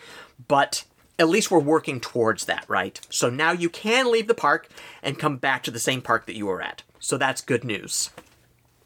But 0.46 0.84
at 1.18 1.28
least 1.28 1.50
we're 1.50 1.58
working 1.58 2.00
towards 2.00 2.44
that, 2.44 2.64
right? 2.68 3.00
So 3.10 3.28
now 3.28 3.52
you 3.52 3.68
can 3.68 4.10
leave 4.10 4.28
the 4.28 4.34
park 4.34 4.68
and 5.02 5.18
come 5.18 5.36
back 5.36 5.62
to 5.64 5.70
the 5.70 5.80
same 5.80 6.00
park 6.00 6.26
that 6.26 6.36
you 6.36 6.46
were 6.46 6.62
at. 6.62 6.82
So 7.00 7.16
that's 7.16 7.40
good 7.40 7.64
news. 7.64 8.10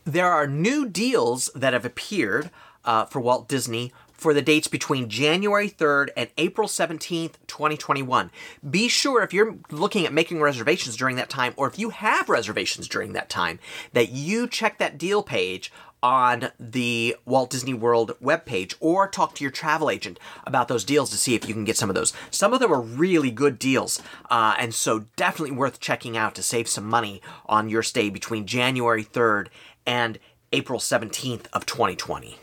There 0.04 0.30
are 0.30 0.46
new 0.46 0.88
deals 0.88 1.50
that 1.54 1.72
have 1.72 1.84
appeared 1.84 2.50
uh, 2.84 3.04
for 3.04 3.20
Walt 3.20 3.48
Disney 3.48 3.92
for 4.22 4.32
the 4.32 4.40
dates 4.40 4.68
between 4.68 5.08
January 5.08 5.68
3rd 5.68 6.10
and 6.16 6.30
April 6.38 6.68
17th, 6.68 7.34
2021. 7.48 8.30
Be 8.70 8.88
sure 8.88 9.22
if 9.22 9.34
you're 9.34 9.56
looking 9.70 10.06
at 10.06 10.12
making 10.12 10.40
reservations 10.40 10.96
during 10.96 11.16
that 11.16 11.28
time, 11.28 11.52
or 11.56 11.66
if 11.66 11.78
you 11.78 11.90
have 11.90 12.28
reservations 12.28 12.86
during 12.86 13.14
that 13.14 13.28
time, 13.28 13.58
that 13.92 14.10
you 14.10 14.46
check 14.46 14.78
that 14.78 14.96
deal 14.96 15.24
page 15.24 15.72
on 16.02 16.50
the 16.58 17.16
Walt 17.24 17.50
Disney 17.50 17.74
World 17.74 18.12
webpage 18.22 18.74
or 18.80 19.08
talk 19.08 19.34
to 19.34 19.44
your 19.44 19.50
travel 19.50 19.90
agent 19.90 20.18
about 20.46 20.68
those 20.68 20.84
deals 20.84 21.10
to 21.10 21.16
see 21.16 21.34
if 21.34 21.46
you 21.48 21.54
can 21.54 21.64
get 21.64 21.76
some 21.76 21.88
of 21.88 21.94
those. 21.94 22.12
Some 22.30 22.52
of 22.52 22.60
them 22.60 22.72
are 22.72 22.80
really 22.80 23.30
good 23.30 23.58
deals, 23.58 24.00
uh, 24.30 24.54
and 24.58 24.72
so 24.72 25.06
definitely 25.16 25.56
worth 25.56 25.80
checking 25.80 26.16
out 26.16 26.36
to 26.36 26.42
save 26.42 26.68
some 26.68 26.88
money 26.88 27.20
on 27.46 27.68
your 27.68 27.82
stay 27.82 28.08
between 28.08 28.46
January 28.46 29.04
3rd 29.04 29.48
and 29.84 30.18
April 30.52 30.78
17th 30.78 31.46
of 31.52 31.66
2020. 31.66 32.38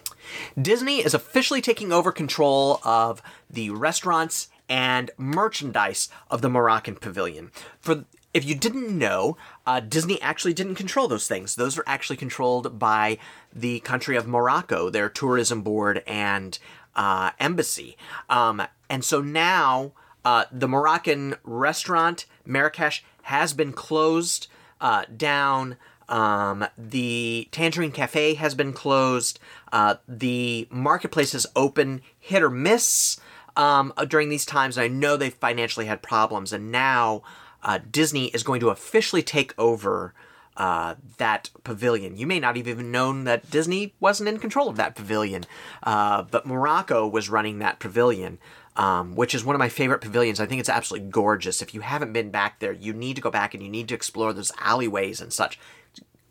Disney 0.59 0.97
is 0.99 1.13
officially 1.13 1.61
taking 1.61 1.91
over 1.91 2.11
control 2.11 2.79
of 2.83 3.21
the 3.49 3.69
restaurants 3.69 4.49
and 4.67 5.11
merchandise 5.17 6.09
of 6.29 6.41
the 6.41 6.49
Moroccan 6.49 6.95
Pavilion. 6.95 7.51
For 7.79 8.05
if 8.33 8.45
you 8.45 8.53
didn't 8.53 8.95
know, 8.95 9.37
uh, 9.65 9.79
Disney 9.79 10.21
actually 10.21 10.53
didn't 10.53 10.75
control 10.75 11.07
those 11.07 11.27
things. 11.27 11.55
Those 11.55 11.77
are 11.77 11.83
actually 11.87 12.17
controlled 12.17 12.77
by 12.77 13.17
the 13.51 13.79
country 13.79 14.15
of 14.15 14.27
Morocco, 14.27 14.89
their 14.89 15.09
tourism 15.09 15.63
board 15.63 16.03
and 16.05 16.59
uh, 16.95 17.31
embassy. 17.39 17.97
Um, 18.29 18.61
and 18.89 19.03
so 19.03 19.21
now 19.21 19.93
uh, 20.23 20.45
the 20.51 20.67
Moroccan 20.67 21.35
restaurant, 21.43 22.25
Marrakesh, 22.45 23.03
has 23.23 23.53
been 23.53 23.73
closed 23.73 24.47
uh, 24.79 25.05
down. 25.15 25.77
Um, 26.09 26.65
the 26.77 27.47
Tangerine 27.51 27.91
Cafe 27.91 28.33
has 28.33 28.55
been 28.55 28.73
closed. 28.73 29.39
Uh, 29.71 29.95
the 30.07 30.67
marketplace 30.71 31.33
is 31.33 31.47
open, 31.55 32.01
hit 32.19 32.43
or 32.43 32.49
miss 32.49 33.19
um, 33.55 33.93
during 34.07 34.29
these 34.29 34.45
times. 34.45 34.77
I 34.77 34.87
know 34.87 35.15
they 35.15 35.29
financially 35.29 35.85
had 35.85 36.01
problems, 36.01 36.51
and 36.51 36.71
now 36.71 37.21
uh, 37.63 37.79
Disney 37.89 38.25
is 38.27 38.43
going 38.43 38.59
to 38.61 38.69
officially 38.69 39.21
take 39.21 39.53
over 39.57 40.13
uh, 40.57 40.95
that 41.17 41.51
pavilion. 41.63 42.17
You 42.17 42.27
may 42.27 42.39
not 42.39 42.57
have 42.57 42.67
even 42.67 42.91
known 42.91 43.23
that 43.25 43.49
Disney 43.49 43.93
wasn't 43.99 44.29
in 44.29 44.39
control 44.39 44.67
of 44.67 44.75
that 44.77 44.95
pavilion, 44.95 45.45
uh, 45.83 46.23
but 46.23 46.45
Morocco 46.45 47.07
was 47.07 47.29
running 47.29 47.59
that 47.59 47.79
pavilion. 47.79 48.39
Um, 48.75 49.13
which 49.13 49.35
is 49.35 49.43
one 49.43 49.55
of 49.55 49.59
my 49.59 49.67
favorite 49.67 49.99
pavilions. 49.99 50.39
I 50.39 50.45
think 50.45 50.61
it's 50.61 50.69
absolutely 50.69 51.09
gorgeous. 51.09 51.61
If 51.61 51.73
you 51.73 51.81
haven't 51.81 52.13
been 52.13 52.29
back 52.29 52.59
there, 52.59 52.71
you 52.71 52.93
need 52.93 53.17
to 53.17 53.21
go 53.21 53.29
back 53.29 53.53
and 53.53 53.61
you 53.61 53.67
need 53.67 53.89
to 53.89 53.95
explore 53.95 54.31
those 54.31 54.53
alleyways 54.57 55.19
and 55.19 55.33
such. 55.33 55.59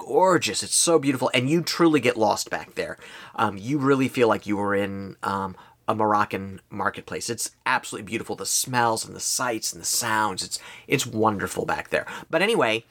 Gorgeous. 0.09 0.63
It's 0.63 0.75
so 0.75 0.99
beautiful, 0.99 1.31
and 1.35 1.51
you 1.51 1.61
truly 1.61 2.01
get 2.01 2.17
lost 2.17 2.49
back 2.49 2.77
there. 2.77 2.97
Um, 3.35 3.59
you 3.59 3.77
really 3.77 4.09
feel 4.09 4.27
like 4.27 4.47
you 4.47 4.57
were 4.57 4.75
in 4.75 5.17
um, 5.23 5.55
a 5.87 5.95
Moroccan 5.95 6.63
marketplace. 6.71 7.29
It's 7.29 7.51
absolutely 7.67 8.07
beautiful. 8.07 8.35
The 8.35 8.47
smells 8.47 9.05
and 9.05 9.15
the 9.15 9.21
sights 9.21 9.71
and 9.71 9.83
the 9.83 9.87
sounds. 9.87 10.43
It's 10.43 10.59
it's 10.87 11.07
wonderful 11.07 11.67
back 11.67 11.91
there. 11.91 12.07
But 12.31 12.41
anyway, 12.41 12.87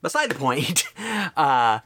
beside 0.00 0.30
the 0.30 0.36
point, 0.36 0.84
uh, 1.36 1.80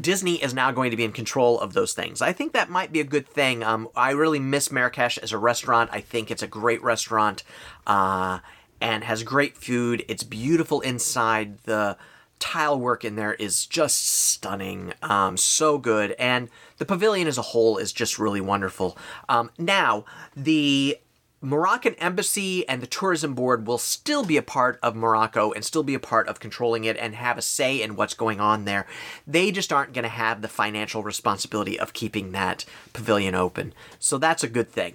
Disney 0.00 0.42
is 0.42 0.52
now 0.52 0.72
going 0.72 0.90
to 0.90 0.96
be 0.96 1.04
in 1.04 1.12
control 1.12 1.60
of 1.60 1.74
those 1.74 1.92
things. 1.92 2.20
I 2.20 2.32
think 2.32 2.52
that 2.54 2.68
might 2.68 2.92
be 2.92 2.98
a 2.98 3.04
good 3.04 3.28
thing. 3.28 3.62
Um, 3.62 3.88
I 3.94 4.10
really 4.10 4.40
miss 4.40 4.72
Marrakesh 4.72 5.16
as 5.16 5.30
a 5.30 5.38
restaurant. 5.38 5.90
I 5.92 6.00
think 6.00 6.32
it's 6.32 6.42
a 6.42 6.48
great 6.48 6.82
restaurant 6.82 7.44
uh, 7.86 8.40
and 8.80 9.04
has 9.04 9.22
great 9.22 9.56
food. 9.56 10.04
It's 10.08 10.24
beautiful 10.24 10.80
inside. 10.80 11.58
The 11.58 11.96
tile 12.38 12.78
work 12.78 13.04
in 13.04 13.16
there 13.16 13.34
is 13.34 13.66
just 13.66 14.06
stunning, 14.08 14.94
um, 15.02 15.36
so 15.36 15.78
good, 15.78 16.12
and 16.12 16.48
the 16.78 16.86
pavilion 16.86 17.28
as 17.28 17.38
a 17.38 17.42
whole 17.42 17.78
is 17.78 17.92
just 17.92 18.18
really 18.18 18.40
wonderful. 18.40 18.96
Um, 19.28 19.50
now, 19.58 20.04
the 20.36 20.98
Moroccan 21.40 21.94
embassy 21.94 22.68
and 22.68 22.82
the 22.82 22.86
tourism 22.86 23.34
board 23.34 23.66
will 23.66 23.78
still 23.78 24.24
be 24.24 24.36
a 24.36 24.42
part 24.42 24.78
of 24.82 24.96
Morocco 24.96 25.52
and 25.52 25.64
still 25.64 25.84
be 25.84 25.94
a 25.94 26.00
part 26.00 26.26
of 26.26 26.40
controlling 26.40 26.84
it 26.84 26.96
and 26.96 27.14
have 27.14 27.38
a 27.38 27.42
say 27.42 27.80
in 27.80 27.94
what's 27.94 28.14
going 28.14 28.40
on 28.40 28.64
there. 28.64 28.86
They 29.24 29.52
just 29.52 29.72
aren't 29.72 29.92
going 29.92 30.02
to 30.02 30.08
have 30.08 30.42
the 30.42 30.48
financial 30.48 31.04
responsibility 31.04 31.78
of 31.78 31.92
keeping 31.92 32.32
that 32.32 32.64
pavilion 32.92 33.36
open. 33.36 33.72
So 34.00 34.18
that's 34.18 34.42
a 34.42 34.48
good 34.48 34.68
thing. 34.68 34.94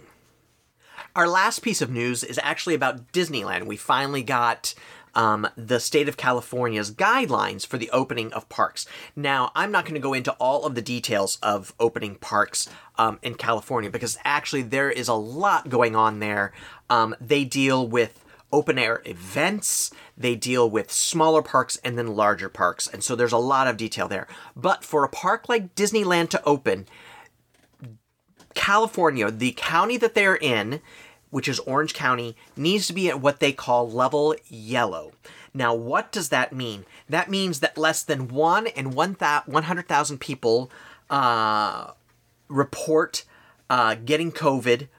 Our 1.15 1.29
last 1.29 1.59
piece 1.59 1.81
of 1.81 1.89
news 1.89 2.23
is 2.23 2.39
actually 2.43 2.75
about 2.75 3.13
Disneyland. 3.13 3.65
We 3.65 3.77
finally 3.77 4.23
got 4.23 4.73
um, 5.15 5.47
the 5.55 5.79
state 5.79 6.09
of 6.09 6.17
California's 6.17 6.91
guidelines 6.91 7.65
for 7.65 7.77
the 7.77 7.89
opening 7.91 8.31
of 8.33 8.49
parks. 8.49 8.85
Now, 9.15 9.51
I'm 9.55 9.71
not 9.71 9.85
going 9.85 9.95
to 9.95 9.99
go 9.99 10.13
into 10.13 10.33
all 10.33 10.65
of 10.65 10.75
the 10.75 10.81
details 10.81 11.37
of 11.41 11.73
opening 11.79 12.15
parks 12.15 12.69
um, 12.97 13.19
in 13.21 13.35
California 13.35 13.89
because 13.89 14.17
actually 14.23 14.63
there 14.63 14.91
is 14.91 15.07
a 15.07 15.13
lot 15.13 15.69
going 15.69 15.95
on 15.95 16.19
there. 16.19 16.53
Um, 16.89 17.15
they 17.19 17.43
deal 17.43 17.87
with 17.87 18.23
open 18.51 18.77
air 18.77 19.01
events, 19.05 19.91
they 20.15 20.35
deal 20.35 20.69
with 20.69 20.91
smaller 20.91 21.41
parks 21.41 21.79
and 21.83 21.97
then 21.97 22.15
larger 22.15 22.49
parks, 22.49 22.87
and 22.87 23.03
so 23.03 23.15
there's 23.15 23.31
a 23.31 23.37
lot 23.37 23.67
of 23.67 23.77
detail 23.77 24.07
there. 24.07 24.27
But 24.55 24.83
for 24.83 25.03
a 25.03 25.09
park 25.09 25.49
like 25.49 25.73
Disneyland 25.73 26.29
to 26.29 26.43
open, 26.43 26.85
California, 28.53 29.31
the 29.31 29.53
county 29.57 29.97
that 29.97 30.13
they're 30.13 30.35
in, 30.35 30.81
which 31.33 31.47
is 31.47 31.57
Orange 31.61 31.95
County, 31.95 32.35
needs 32.55 32.85
to 32.85 32.93
be 32.93 33.09
at 33.09 33.19
what 33.19 33.39
they 33.39 33.51
call 33.51 33.89
level 33.89 34.35
yellow. 34.49 35.13
Now, 35.51 35.73
what 35.73 36.11
does 36.11 36.29
that 36.29 36.53
mean? 36.53 36.85
That 37.09 37.27
means 37.27 37.59
that 37.59 37.75
less 37.75 38.03
than 38.03 38.27
1 38.27 38.67
in 38.67 38.91
100,000 38.91 40.19
people 40.19 40.71
uh, 41.09 41.91
report 42.47 43.23
uh, 43.67 43.95
getting 43.95 44.31
COVID 44.31 44.89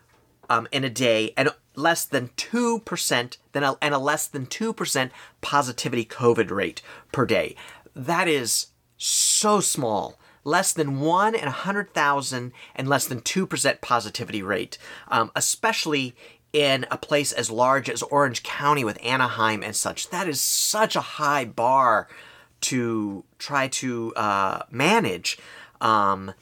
um, 0.50 0.66
in 0.72 0.82
a 0.82 0.90
day, 0.90 1.32
and 1.36 1.50
less 1.76 2.04
than 2.04 2.30
2%, 2.36 3.36
then 3.52 3.62
a, 3.62 3.76
and 3.80 3.94
a 3.94 3.98
less 3.98 4.26
than 4.26 4.46
2% 4.46 5.10
positivity 5.40 6.04
COVID 6.04 6.50
rate 6.50 6.82
per 7.12 7.26
day. 7.26 7.54
That 7.94 8.26
is 8.26 8.66
so 8.96 9.60
small 9.60 10.18
less 10.44 10.72
than 10.72 11.00
1 11.00 11.34
in 11.34 11.44
100,000 11.44 12.52
and 12.76 12.88
less 12.88 13.06
than 13.06 13.20
2% 13.20 13.80
positivity 13.80 14.42
rate, 14.42 14.78
um, 15.08 15.30
especially 15.34 16.14
in 16.52 16.86
a 16.90 16.96
place 16.96 17.32
as 17.32 17.50
large 17.50 17.90
as 17.90 18.02
Orange 18.02 18.42
County 18.42 18.84
with 18.84 19.02
Anaheim 19.02 19.62
and 19.62 19.74
such. 19.74 20.10
That 20.10 20.28
is 20.28 20.40
such 20.40 20.94
a 20.94 21.00
high 21.00 21.44
bar 21.44 22.08
to 22.62 23.24
try 23.38 23.68
to 23.68 24.14
uh, 24.14 24.62
manage. 24.70 25.38
Um, 25.80 26.32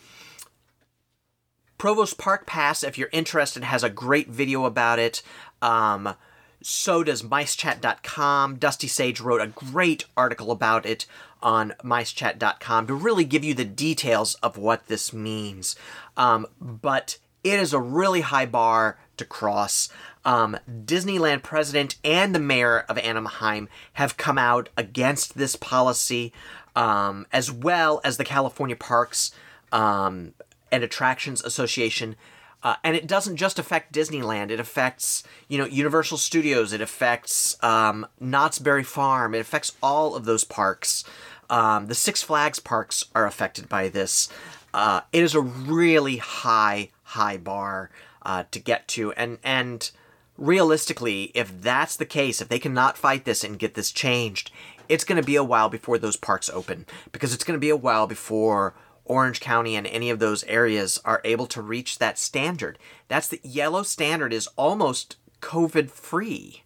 Provost 1.79 2.19
Park 2.19 2.47
Pass, 2.47 2.85
if 2.85 2.97
you're 2.97 3.09
interested, 3.13 3.65
has 3.65 3.83
a 3.83 3.91
great 3.91 4.29
video 4.29 4.67
about 4.67 4.99
it. 4.99 5.23
Um, 5.61 6.15
so 6.63 7.03
does 7.03 7.23
MiceChat.com. 7.23 8.57
Dusty 8.57 8.87
Sage 8.87 9.21
wrote 9.21 9.41
a 9.41 9.47
great 9.47 10.05
article 10.17 10.51
about 10.51 10.87
it 10.87 11.07
on 11.43 11.75
MiceChat.com 11.85 12.87
to 12.87 12.95
really 12.95 13.25
give 13.25 13.45
you 13.45 13.55
the 13.55 13.65
details 13.65 14.35
of 14.37 14.57
what 14.57 14.87
this 14.87 15.13
means. 15.13 15.77
Um, 16.17 16.47
but 16.61 17.19
it 17.45 17.59
is 17.59 17.73
a 17.73 17.81
really 17.81 18.21
high 18.21 18.47
bar 18.47 18.99
to 19.17 19.25
cross. 19.25 19.89
Um, 20.25 20.57
Disneyland 20.71 21.43
president 21.43 21.97
and 22.05 22.35
the 22.35 22.39
mayor 22.39 22.81
of 22.89 22.99
Anaheim 22.99 23.69
have 23.95 24.17
come 24.17 24.39
out 24.39 24.69
against 24.77 25.37
this 25.37 25.57
policy, 25.57 26.33
um, 26.77 27.27
as 27.33 27.51
well 27.51 28.01
as 28.05 28.17
the 28.17 28.25
California 28.25 28.77
Parks 28.77 29.33
um, 29.73 30.35
and 30.71 30.85
Attractions 30.85 31.43
Association 31.43 32.15
uh, 32.63 32.77
and 32.85 32.97
it 32.97 33.07
doesn't 33.07 33.37
just 33.37 33.59
affect 33.59 33.93
Disneyland. 33.93 34.51
It 34.51 34.61
affects, 34.61 35.25
you 35.49 35.59
know, 35.59 35.67
Universal 35.67 36.19
Studios. 36.19 36.73
It 36.73 36.81
affects 36.81 37.57
um, 37.63 38.07
Knott's 38.21 38.59
Berry 38.59 38.85
Farm. 38.85 39.35
It 39.35 39.41
affects 39.41 39.73
all 39.83 40.15
of 40.15 40.25
those 40.25 40.45
parks. 40.45 41.05
Um, 41.51 41.87
the 41.89 41.95
Six 41.95 42.23
Flags 42.23 42.61
parks 42.61 43.05
are 43.15 43.27
affected 43.27 43.69
by 43.69 43.89
this. 43.89 44.29
Uh, 44.73 45.03
it 45.13 45.23
is 45.23 45.35
a 45.35 45.41
really 45.41 46.17
high, 46.17 46.91
high 47.03 47.37
bar 47.37 47.91
uh, 48.23 48.45
to 48.53 48.59
get 48.59 48.89
to, 48.89 49.13
and 49.13 49.39
and 49.43 49.91
realistically, 50.39 51.31
if 51.35 51.61
that's 51.61 51.97
the 51.97 52.07
case, 52.07 52.41
if 52.41 52.49
they 52.49 52.59
cannot 52.59 52.97
fight 52.97 53.25
this 53.25 53.45
and 53.45 53.59
get 53.59 53.75
this 53.75 53.93
changed, 53.93 54.51
it's 54.89 55.05
going 55.05 55.21
to 55.21 55.27
be 55.27 55.37
a 55.37 55.45
while 55.45 55.69
before 55.69 55.99
those 55.99 56.17
parks 56.17 56.49
open 56.51 56.87
because 57.13 57.35
it's 57.35 57.45
going 57.45 57.57
to 57.57 57.61
be 57.61 57.71
a 57.71 57.77
while 57.77 58.07
before 58.07 58.75
Orange 59.15 59.41
County 59.41 59.77
and 59.77 59.87
any 59.87 60.11
of 60.11 60.19
those 60.19 60.45
areas 60.61 61.01
are 61.05 61.21
able 61.25 61.47
to 61.49 61.61
reach 61.75 61.99
that 61.99 62.19
standard. 62.19 62.75
That's 63.09 63.29
the 63.29 63.41
yellow 63.43 63.83
standard 63.85 64.33
is 64.33 64.49
almost 64.57 65.17
COVID 65.41 65.91
free. 65.91 66.63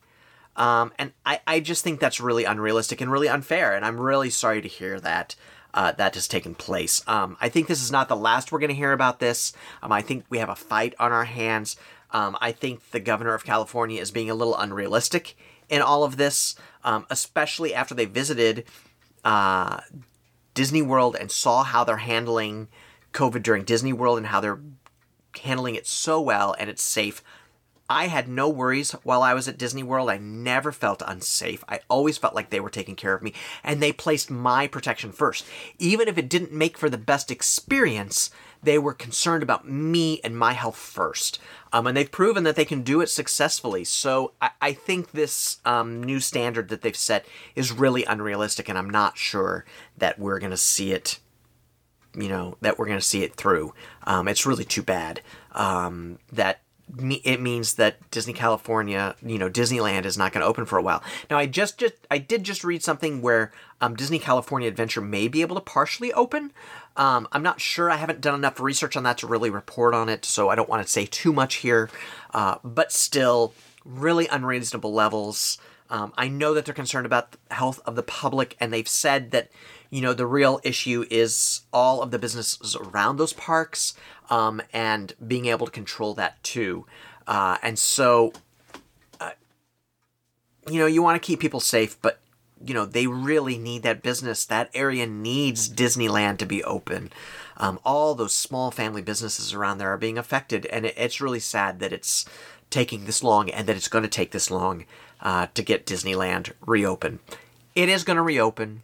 Um, 0.57 0.87
and 0.99 1.09
I, 1.25 1.41
I 1.47 1.61
just 1.71 1.83
think 1.85 2.01
that's 2.01 2.27
really 2.29 2.45
unrealistic 2.53 3.01
and 3.01 3.11
really 3.13 3.29
unfair. 3.37 3.69
And 3.75 3.85
I'm 3.85 4.01
really 4.01 4.31
sorry 4.31 4.63
to 4.63 4.77
hear 4.79 5.01
that. 5.01 5.37
uh, 5.77 5.93
that 5.93 6.15
has 6.15 6.27
taken 6.27 6.55
place. 6.55 7.03
Um, 7.07 7.37
I 7.39 7.49
think 7.51 7.69
this 7.69 7.83
is 7.83 7.93
not 7.93 8.09
the 8.09 8.17
last 8.17 8.51
we're 8.51 8.59
going 8.59 8.71
to 8.71 8.75
hear 8.75 8.93
about 8.93 9.21
this. 9.21 9.53
Um, 9.83 9.93
I 9.93 10.01
think 10.01 10.25
we 10.31 10.39
have 10.39 10.49
a 10.49 10.57
fight 10.57 10.95
on 10.99 11.13
our 11.13 11.25
hands. 11.27 11.77
Um, 12.13 12.37
I 12.41 12.53
think 12.53 12.91
the 12.91 13.01
governor 13.01 13.35
of 13.35 13.45
California 13.45 14.01
is 14.01 14.11
being 14.11 14.31
a 14.31 14.35
little 14.35 14.57
unrealistic 14.57 15.37
in 15.69 15.83
all 15.83 16.03
of 16.03 16.17
this, 16.17 16.55
um, 16.83 17.05
especially 17.11 17.75
after 17.75 17.95
they 17.95 18.07
visited 18.07 18.65
uh, 19.25 19.81
Disney 20.57 20.81
World 20.81 21.15
and 21.21 21.31
saw 21.31 21.63
how 21.65 21.85
they're 21.85 21.99
handling 21.99 22.69
COVID 23.13 23.43
during 23.43 23.63
Disney 23.63 23.93
World 23.93 24.17
and 24.17 24.29
how 24.29 24.41
they're 24.41 24.59
handling 25.45 25.75
it 25.75 25.87
so 25.87 26.19
well 26.19 26.57
and 26.59 26.71
it's 26.71 26.83
safe. 26.83 27.23
I 27.89 28.09
had 28.09 28.29
no 28.29 28.49
worries 28.49 28.93
while 29.03 29.23
I 29.23 29.35
was 29.35 29.47
at 29.47 29.59
Disney 29.59 29.83
World. 29.83 30.11
I 30.11 30.19
never 30.19 30.73
felt 30.73 31.03
unsafe. 31.07 31.63
I 31.69 31.81
always 31.89 32.19
felt 32.19 32.35
like 32.35 32.51
they 32.51 32.61
were 32.61 32.71
taking 32.71 32.97
care 32.97 33.15
of 33.15 33.23
me, 33.23 33.33
and 33.63 33.81
they 33.81 33.93
placed 33.93 34.31
my 34.31 34.67
protection 34.67 35.13
first. 35.13 35.47
Even 35.79 36.09
if 36.09 36.19
it 36.19 36.29
didn't 36.29 36.53
make 36.53 36.77
for 36.77 36.91
the 36.91 36.99
best 36.99 37.31
experience, 37.31 38.31
they 38.63 38.79
were 38.79 38.93
concerned 38.93 39.43
about 39.43 39.69
me 39.69 40.21
and 40.25 40.37
my 40.37 40.53
health 40.53 40.77
first. 40.77 41.39
Um, 41.73 41.87
and 41.87 41.97
they've 41.97 42.11
proven 42.11 42.43
that 42.45 42.57
they 42.57 42.65
can 42.65 42.83
do 42.83 43.01
it 43.01 43.09
successfully. 43.09 43.85
So 43.85 44.33
I, 44.41 44.51
I 44.61 44.73
think 44.73 45.13
this 45.13 45.59
um, 45.65 46.03
new 46.03 46.21
standard 46.21 46.69
that 46.71 46.83
they've 46.83 46.97
set 46.97 47.27
is 47.55 47.73
really 47.73 48.05
unrealistic, 48.05 48.69
and 48.69 48.77
I'm 48.77 48.91
not 48.91 49.17
sure 49.17 49.65
that 49.97 50.19
we're 50.19 50.41
going 50.41 50.51
to 50.51 50.57
see 50.57 50.93
it. 50.93 51.21
You 52.19 52.31
know 52.31 52.57
that 52.63 52.79
we're 52.79 52.87
going 52.87 52.99
to 52.99 53.05
see 53.05 53.23
it 53.23 53.35
through. 53.35 53.75
Um, 54.05 54.27
it's 54.27 54.47
really 54.47 54.65
too 54.65 54.83
bad 54.83 55.21
um, 55.53 56.19
that 56.33 56.61
it 56.99 57.41
means 57.41 57.75
that 57.75 58.11
Disney 58.11 58.33
California, 58.33 59.17
you 59.25 59.39
know, 59.39 59.51
Disneyland 59.51 60.05
is 60.05 60.17
not 60.17 60.33
going 60.33 60.43
to 60.43 60.47
open 60.47 60.65
for 60.67 60.79
a 60.79 60.83
while. 60.83 61.03
Now, 61.29 61.37
I 61.37 61.47
just, 61.47 61.79
just 61.79 61.95
I 62.11 62.19
did 62.19 62.45
just 62.45 62.63
read 62.65 62.83
something 62.83 63.21
where 63.21 63.53
um, 63.81 63.97
Disney 63.97 64.19
California 64.19 64.69
Adventure 64.69 65.01
may 65.01 65.29
be 65.29 65.43
able 65.43 65.57
to 65.57 65.63
partially 65.63 66.13
open. 66.13 66.53
Um, 66.97 67.29
I'm 67.33 67.43
not 67.43 67.61
sure. 67.61 67.91
I 67.91 67.97
haven't 67.97 68.21
done 68.21 68.35
enough 68.35 68.61
research 68.61 68.97
on 68.97 69.03
that 69.03 69.19
to 69.19 69.27
really 69.27 69.51
report 69.51 69.95
on 69.95 70.09
it, 70.09 70.25
so 70.25 70.49
I 70.49 70.55
don't 70.55 70.69
want 70.69 70.87
to 70.87 70.91
say 70.91 71.07
too 71.07 71.33
much 71.33 71.57
here. 71.57 71.91
Uh, 72.33 72.57
but 72.63 72.93
still, 72.93 73.53
really 73.85 74.29
unreasonable 74.29 74.93
levels. 74.93 75.59
Um, 75.91 76.13
I 76.17 76.29
know 76.29 76.55
that 76.55 76.65
they're 76.65 76.75
concerned 76.75 77.07
about 77.07 77.33
the 77.33 77.55
health 77.55 77.81
of 77.87 77.97
the 77.97 78.03
public, 78.03 78.57
and 78.59 78.73
they've 78.73 78.89
said 78.89 79.31
that 79.33 79.51
you 79.91 80.01
know 80.01 80.13
the 80.13 80.27
real 80.27 80.61
issue 80.65 81.05
is 81.11 81.63
all 81.73 82.03
of 82.03 82.11
the 82.11 82.19
businesses 82.19 82.77
around 82.77 83.17
those 83.17 83.33
parks 83.33 83.95
um, 84.31 84.61
and 84.73 85.15
being 85.27 85.47
able 85.47 85.67
to 85.67 85.73
control 85.73 86.15
that 86.15 86.43
too. 86.43 86.87
Uh, 87.27 87.59
and 87.63 87.79
so, 87.79 88.33
uh, 89.21 89.31
you 90.71 90.79
know, 90.79 90.87
you 90.87 91.03
want 91.03 91.21
to 91.21 91.27
keep 91.27 91.41
people 91.41 91.61
safe, 91.61 92.01
but 92.01 92.21
you 92.65 92.73
know 92.73 92.87
they 92.87 93.07
really 93.07 93.59
need 93.59 93.83
that 93.83 94.03
business. 94.03 94.45
That 94.45 94.71
area 94.75 95.07
needs 95.07 95.69
Disneyland 95.69 96.39
to 96.39 96.47
be 96.47 96.65
open. 96.65 97.13
Um, 97.59 97.79
all 97.85 98.15
those 98.15 98.35
small 98.35 98.71
family 98.71 99.03
businesses 99.03 99.55
around 99.55 99.79
there 99.79 99.93
are 99.93 99.99
being 99.99 100.19
affected, 100.19 100.67
and 100.67 100.87
it, 100.87 100.95
it's 100.97 101.21
really 101.21 101.41
sad 101.41 101.81
that 101.81 101.93
it's 101.93 102.25
taking 102.71 103.05
this 103.05 103.23
long 103.23 103.51
and 103.51 103.67
that 103.67 103.77
it's 103.77 103.89
going 103.89 104.03
to 104.03 104.09
take 104.09 104.33
this 104.33 104.51
long 104.51 104.85
uh, 105.21 105.47
to 105.55 105.63
get 105.63 105.87
Disneyland 105.87 106.53
reopened. 106.67 107.21
It 107.75 107.89
is 107.89 108.05
going 108.05 108.17
to 108.17 108.23
reopen. 108.23 108.83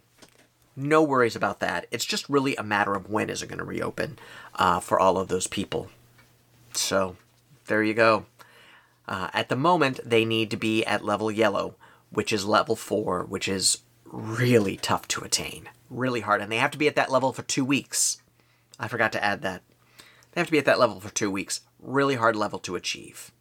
No 0.75 1.03
worries 1.03 1.35
about 1.35 1.59
that. 1.59 1.85
It's 1.91 2.05
just 2.05 2.29
really 2.29 2.55
a 2.55 2.63
matter 2.63 2.95
of 2.95 3.09
when 3.09 3.29
is 3.29 3.41
it 3.41 3.47
going 3.47 3.59
to 3.59 3.65
reopen 3.65 4.17
uh, 4.55 4.79
for 4.79 4.99
all 4.99 5.17
of 5.17 5.27
those 5.27 5.47
people. 5.47 5.89
So 6.73 7.15
there 7.67 7.83
you 7.83 7.93
go. 7.93 8.25
Uh, 9.07 9.29
at 9.33 9.49
the 9.49 9.55
moment, 9.55 9.99
they 10.03 10.25
need 10.25 10.49
to 10.51 10.57
be 10.57 10.83
at 10.85 11.05
level 11.05 11.29
yellow, 11.29 11.75
which 12.09 12.33
is 12.33 12.45
level 12.45 12.75
four, 12.75 13.23
which 13.23 13.47
is 13.47 13.79
really 14.05 14.77
tough 14.77 15.07
to 15.09 15.23
attain, 15.23 15.69
really 15.89 16.21
hard, 16.21 16.41
and 16.41 16.51
they 16.51 16.57
have 16.57 16.71
to 16.71 16.77
be 16.77 16.87
at 16.87 16.95
that 16.95 17.11
level 17.11 17.33
for 17.33 17.43
two 17.43 17.65
weeks. 17.65 18.21
I 18.79 18.87
forgot 18.87 19.11
to 19.13 19.23
add 19.23 19.41
that. 19.41 19.61
They 20.31 20.41
have 20.41 20.47
to 20.47 20.51
be 20.51 20.57
at 20.57 20.65
that 20.65 20.79
level 20.79 20.99
for 20.99 21.13
two 21.13 21.29
weeks. 21.29 21.61
Really 21.79 22.15
hard 22.15 22.35
level 22.35 22.59
to 22.59 22.75
achieve. 22.75 23.31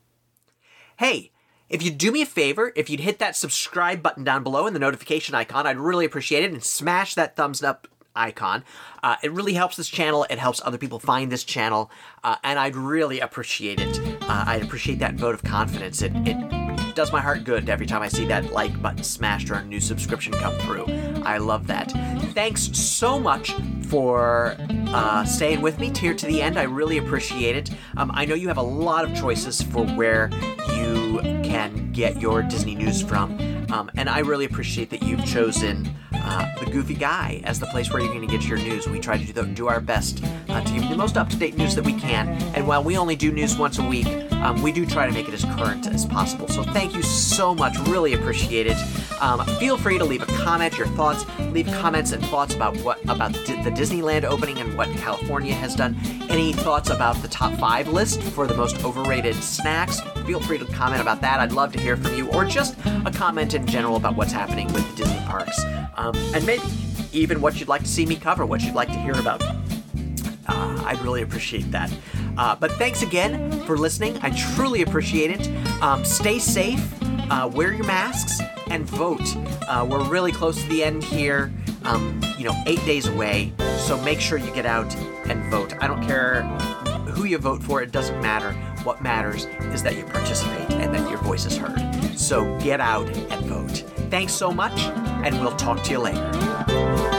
Hey, 0.99 1.31
if 1.73 1.83
you'd 1.83 1.99
do 1.99 2.13
me 2.13 2.21
a 2.21 2.27
favor, 2.27 2.71
if 2.77 2.91
you'd 2.91 3.01
hit 3.01 3.19
that 3.19 3.35
subscribe 3.35 4.03
button 4.03 4.25
down 4.25 4.43
below 4.43 4.67
and 4.67 4.77
the 4.77 4.81
notification 4.81 5.35
icon, 5.35 5.67
I'd 5.67 5.79
really 5.79 6.05
appreciate 6.05 6.45
it, 6.45 6.53
and 6.53 6.63
smash 6.63 7.15
that 7.15 7.35
thumbs 7.35 7.63
up 7.63 7.89
icon. 8.15 8.63
Uh, 9.03 9.17
it 9.23 9.33
really 9.33 9.55
helps 9.55 9.77
this 9.77 9.89
channel. 9.89 10.27
It 10.29 10.39
helps 10.39 10.61
other 10.63 10.77
people 10.77 10.99
find 10.99 11.33
this 11.33 11.45
channel, 11.45 11.91
uh, 12.23 12.37
and 12.45 12.59
I'd 12.59 12.77
really 12.77 13.21
appreciate 13.21 13.81
it. 13.81 13.99
Uh, 14.23 14.45
I'd 14.47 14.63
appreciate 14.63 14.99
that 14.99 15.15
vote 15.15 15.35
of 15.35 15.43
confidence. 15.43 16.03
It, 16.03 16.13
it 16.27 16.95
does 16.95 17.11
my 17.11 17.23
heart 17.23 17.45
good 17.45 17.71
every 17.71 17.87
time 17.87 18.03
I 18.03 18.09
see 18.09 18.27
that 18.27 18.53
like 18.53 18.81
button 18.83 19.03
smashed 19.03 19.51
or 19.51 19.55
a 19.55 19.65
new 19.65 19.81
subscription 19.81 20.35
come 20.35 20.55
through. 20.59 20.85
I 21.25 21.39
love 21.39 21.67
that. 21.69 21.91
Thanks 22.35 22.65
so 22.79 23.19
much 23.19 23.55
for 23.93 24.57
uh, 24.89 25.23
staying 25.23 25.61
with 25.61 25.79
me 25.79 25.93
here 25.95 26.15
to 26.15 26.25
the 26.25 26.41
end. 26.41 26.59
I 26.59 26.63
really 26.63 26.97
appreciate 26.97 27.57
it. 27.57 27.71
Um, 27.99 28.11
I 28.15 28.25
know 28.25 28.35
you 28.35 28.49
have 28.49 28.57
a 28.57 28.63
lot 28.63 29.05
of 29.05 29.15
choices 29.15 29.61
for 29.61 29.85
where 29.85 30.31
you 30.79 31.21
can 31.45 31.93
get 31.93 32.19
your 32.19 32.43
Disney 32.43 32.75
news 32.75 33.03
from. 33.03 33.39
Um, 33.71 33.91
and 33.95 34.09
I 34.09 34.21
really 34.21 34.47
appreciate 34.47 34.89
that 34.91 35.03
you've 35.03 35.27
chosen 35.27 35.95
uh, 36.15 36.59
the 36.59 36.71
Goofy 36.71 36.95
Guy 36.95 37.43
as 37.45 37.61
the 37.61 37.67
place 37.67 37.93
where 37.93 38.01
you're 38.01 38.15
going 38.15 38.27
to 38.27 38.33
get 38.33 38.49
your 38.49 38.57
news. 38.57 38.89
We 38.89 38.99
try 38.99 39.19
to 39.19 39.25
do, 39.27 39.33
the, 39.35 39.43
do 39.43 39.69
our 39.69 39.83
best 39.83 40.25
uh, 40.49 40.63
to 40.63 40.73
give 40.73 40.85
you 40.85 40.89
the 40.89 40.97
most 40.97 41.19
up 41.19 41.29
to 41.29 41.37
date 41.37 41.59
news 41.59 41.75
that 41.75 41.85
we 41.85 41.93
can. 41.93 42.31
And 42.55 42.67
while 42.67 42.83
we 42.83 42.97
only 42.97 43.15
do 43.15 43.31
news 43.31 43.59
once 43.59 43.79
a 43.79 43.87
week, 43.87 44.07
um, 44.43 44.61
we 44.63 44.73
do 44.73 44.85
try 44.85 45.07
to 45.07 45.13
make 45.13 45.29
it 45.29 45.35
as 45.35 45.45
current 45.45 45.87
as 45.87 46.05
possible. 46.05 46.49
So 46.49 46.63
thank 46.63 46.95
you 46.95 47.03
so 47.03 47.55
much. 47.55 47.79
Really 47.89 48.15
appreciate 48.15 48.67
it. 48.67 48.77
Um, 49.21 49.45
feel 49.59 49.79
free 49.79 49.99
to 49.99 50.05
leave 50.05 50.23
a 50.23 50.27
comment, 50.27 50.77
your 50.77 50.89
thoughts. 50.89 51.25
Leave 51.53 51.67
comments 51.67 52.13
and 52.13 52.25
thoughts 52.27 52.55
about 52.55 52.77
what 52.79 53.01
about 53.05 53.33
the 53.33 53.71
Disneyland 53.71 54.25
opening 54.25 54.59
and 54.59 54.77
what 54.77 54.89
California 54.97 55.55
has 55.55 55.75
done. 55.75 55.97
Any 56.29 56.53
thoughts 56.53 56.91
about 56.91 57.17
the 57.23 57.29
top 57.29 57.53
five 57.55 57.89
list 57.89 58.23
for 58.23 58.47
the 58.47 58.55
most 58.55 58.85
overrated 58.85 59.37
snacks? 59.37 60.01
Feel 60.27 60.41
free 60.41 60.59
to 60.59 60.65
comment 60.67 61.01
about 61.01 61.21
that. 61.21 61.41
I'd 61.41 61.53
love 61.53 61.73
to 61.73 61.81
hear 61.81 61.97
from 61.97 62.15
you, 62.17 62.29
or 62.31 62.45
just 62.45 62.77
a 63.05 63.13
comment 63.13 63.55
in 63.55 63.67
general 63.67 63.97
about 63.97 64.17
what's 64.17 64.33
happening 64.33 64.73
with 64.73 64.89
the 64.91 65.05
Disney 65.05 65.21
parks, 65.27 65.63
um, 65.97 66.17
and 66.35 66.45
maybe 66.47 66.65
even 67.13 67.41
what 67.41 67.61
you'd 67.61 67.69
like 67.69 67.83
to 67.83 67.89
see 67.89 68.07
me 68.07 68.17
cover, 68.17 68.47
what 68.47 68.63
you'd 68.63 68.75
like 68.75 68.89
to 68.89 68.99
hear 68.99 69.15
about. 69.15 69.43
Uh, 70.53 70.83
I'd 70.87 71.01
really 71.01 71.23
appreciate 71.23 71.71
that. 71.71 71.91
Uh, 72.37 72.55
but 72.57 72.73
thanks 72.73 73.03
again 73.03 73.51
for 73.67 73.77
listening. 73.77 74.19
I 74.23 74.31
truly 74.31 74.83
appreciate 74.83 75.31
it. 75.31 75.49
Um, 75.83 76.05
stay 76.05 76.39
safe, 76.39 76.83
uh, 77.31 77.51
wear 77.53 77.73
your 77.73 77.87
masks, 77.87 78.41
and 78.69 78.85
vote. 78.85 79.37
Uh, 79.69 79.87
we're 79.89 80.05
really 80.09 80.33
close 80.33 80.63
to 80.63 80.69
the 80.69 80.85
end 80.85 81.03
here. 81.03 81.53
Um, 81.85 82.21
you 82.39 82.45
know, 82.45 82.55
eight 82.67 82.85
days 82.87 83.09
away. 83.09 83.53
So 83.79 84.01
make 84.03 84.21
sure 84.21 84.39
you 84.39 84.53
get 84.53 84.67
out 84.67 84.95
and 85.29 85.43
vote. 85.51 85.75
I 85.83 85.87
don't 85.89 86.03
care 86.03 86.43
who 87.13 87.25
you 87.25 87.39
vote 87.39 87.63
for, 87.63 87.83
it 87.83 87.93
doesn't 87.93 88.21
matter. 88.21 88.53
What 88.85 89.03
matters 89.03 89.47
is 89.73 89.83
that 89.83 89.97
you 89.97 90.05
participate 90.05 90.71
and 90.73 90.95
that 90.95 91.09
your 91.11 91.19
voice 91.19 91.45
is 91.45 91.57
heard. 91.57 91.81
So 92.19 92.59
get 92.61 92.81
out 92.81 93.09
and 93.09 93.47
vote. 93.47 93.85
Thanks 94.11 94.33
so 94.33 94.51
much, 94.51 94.79
and 95.25 95.41
we'll 95.41 95.57
talk 95.57 95.83
to 95.85 95.91
you 95.91 95.99
later. 95.99 97.12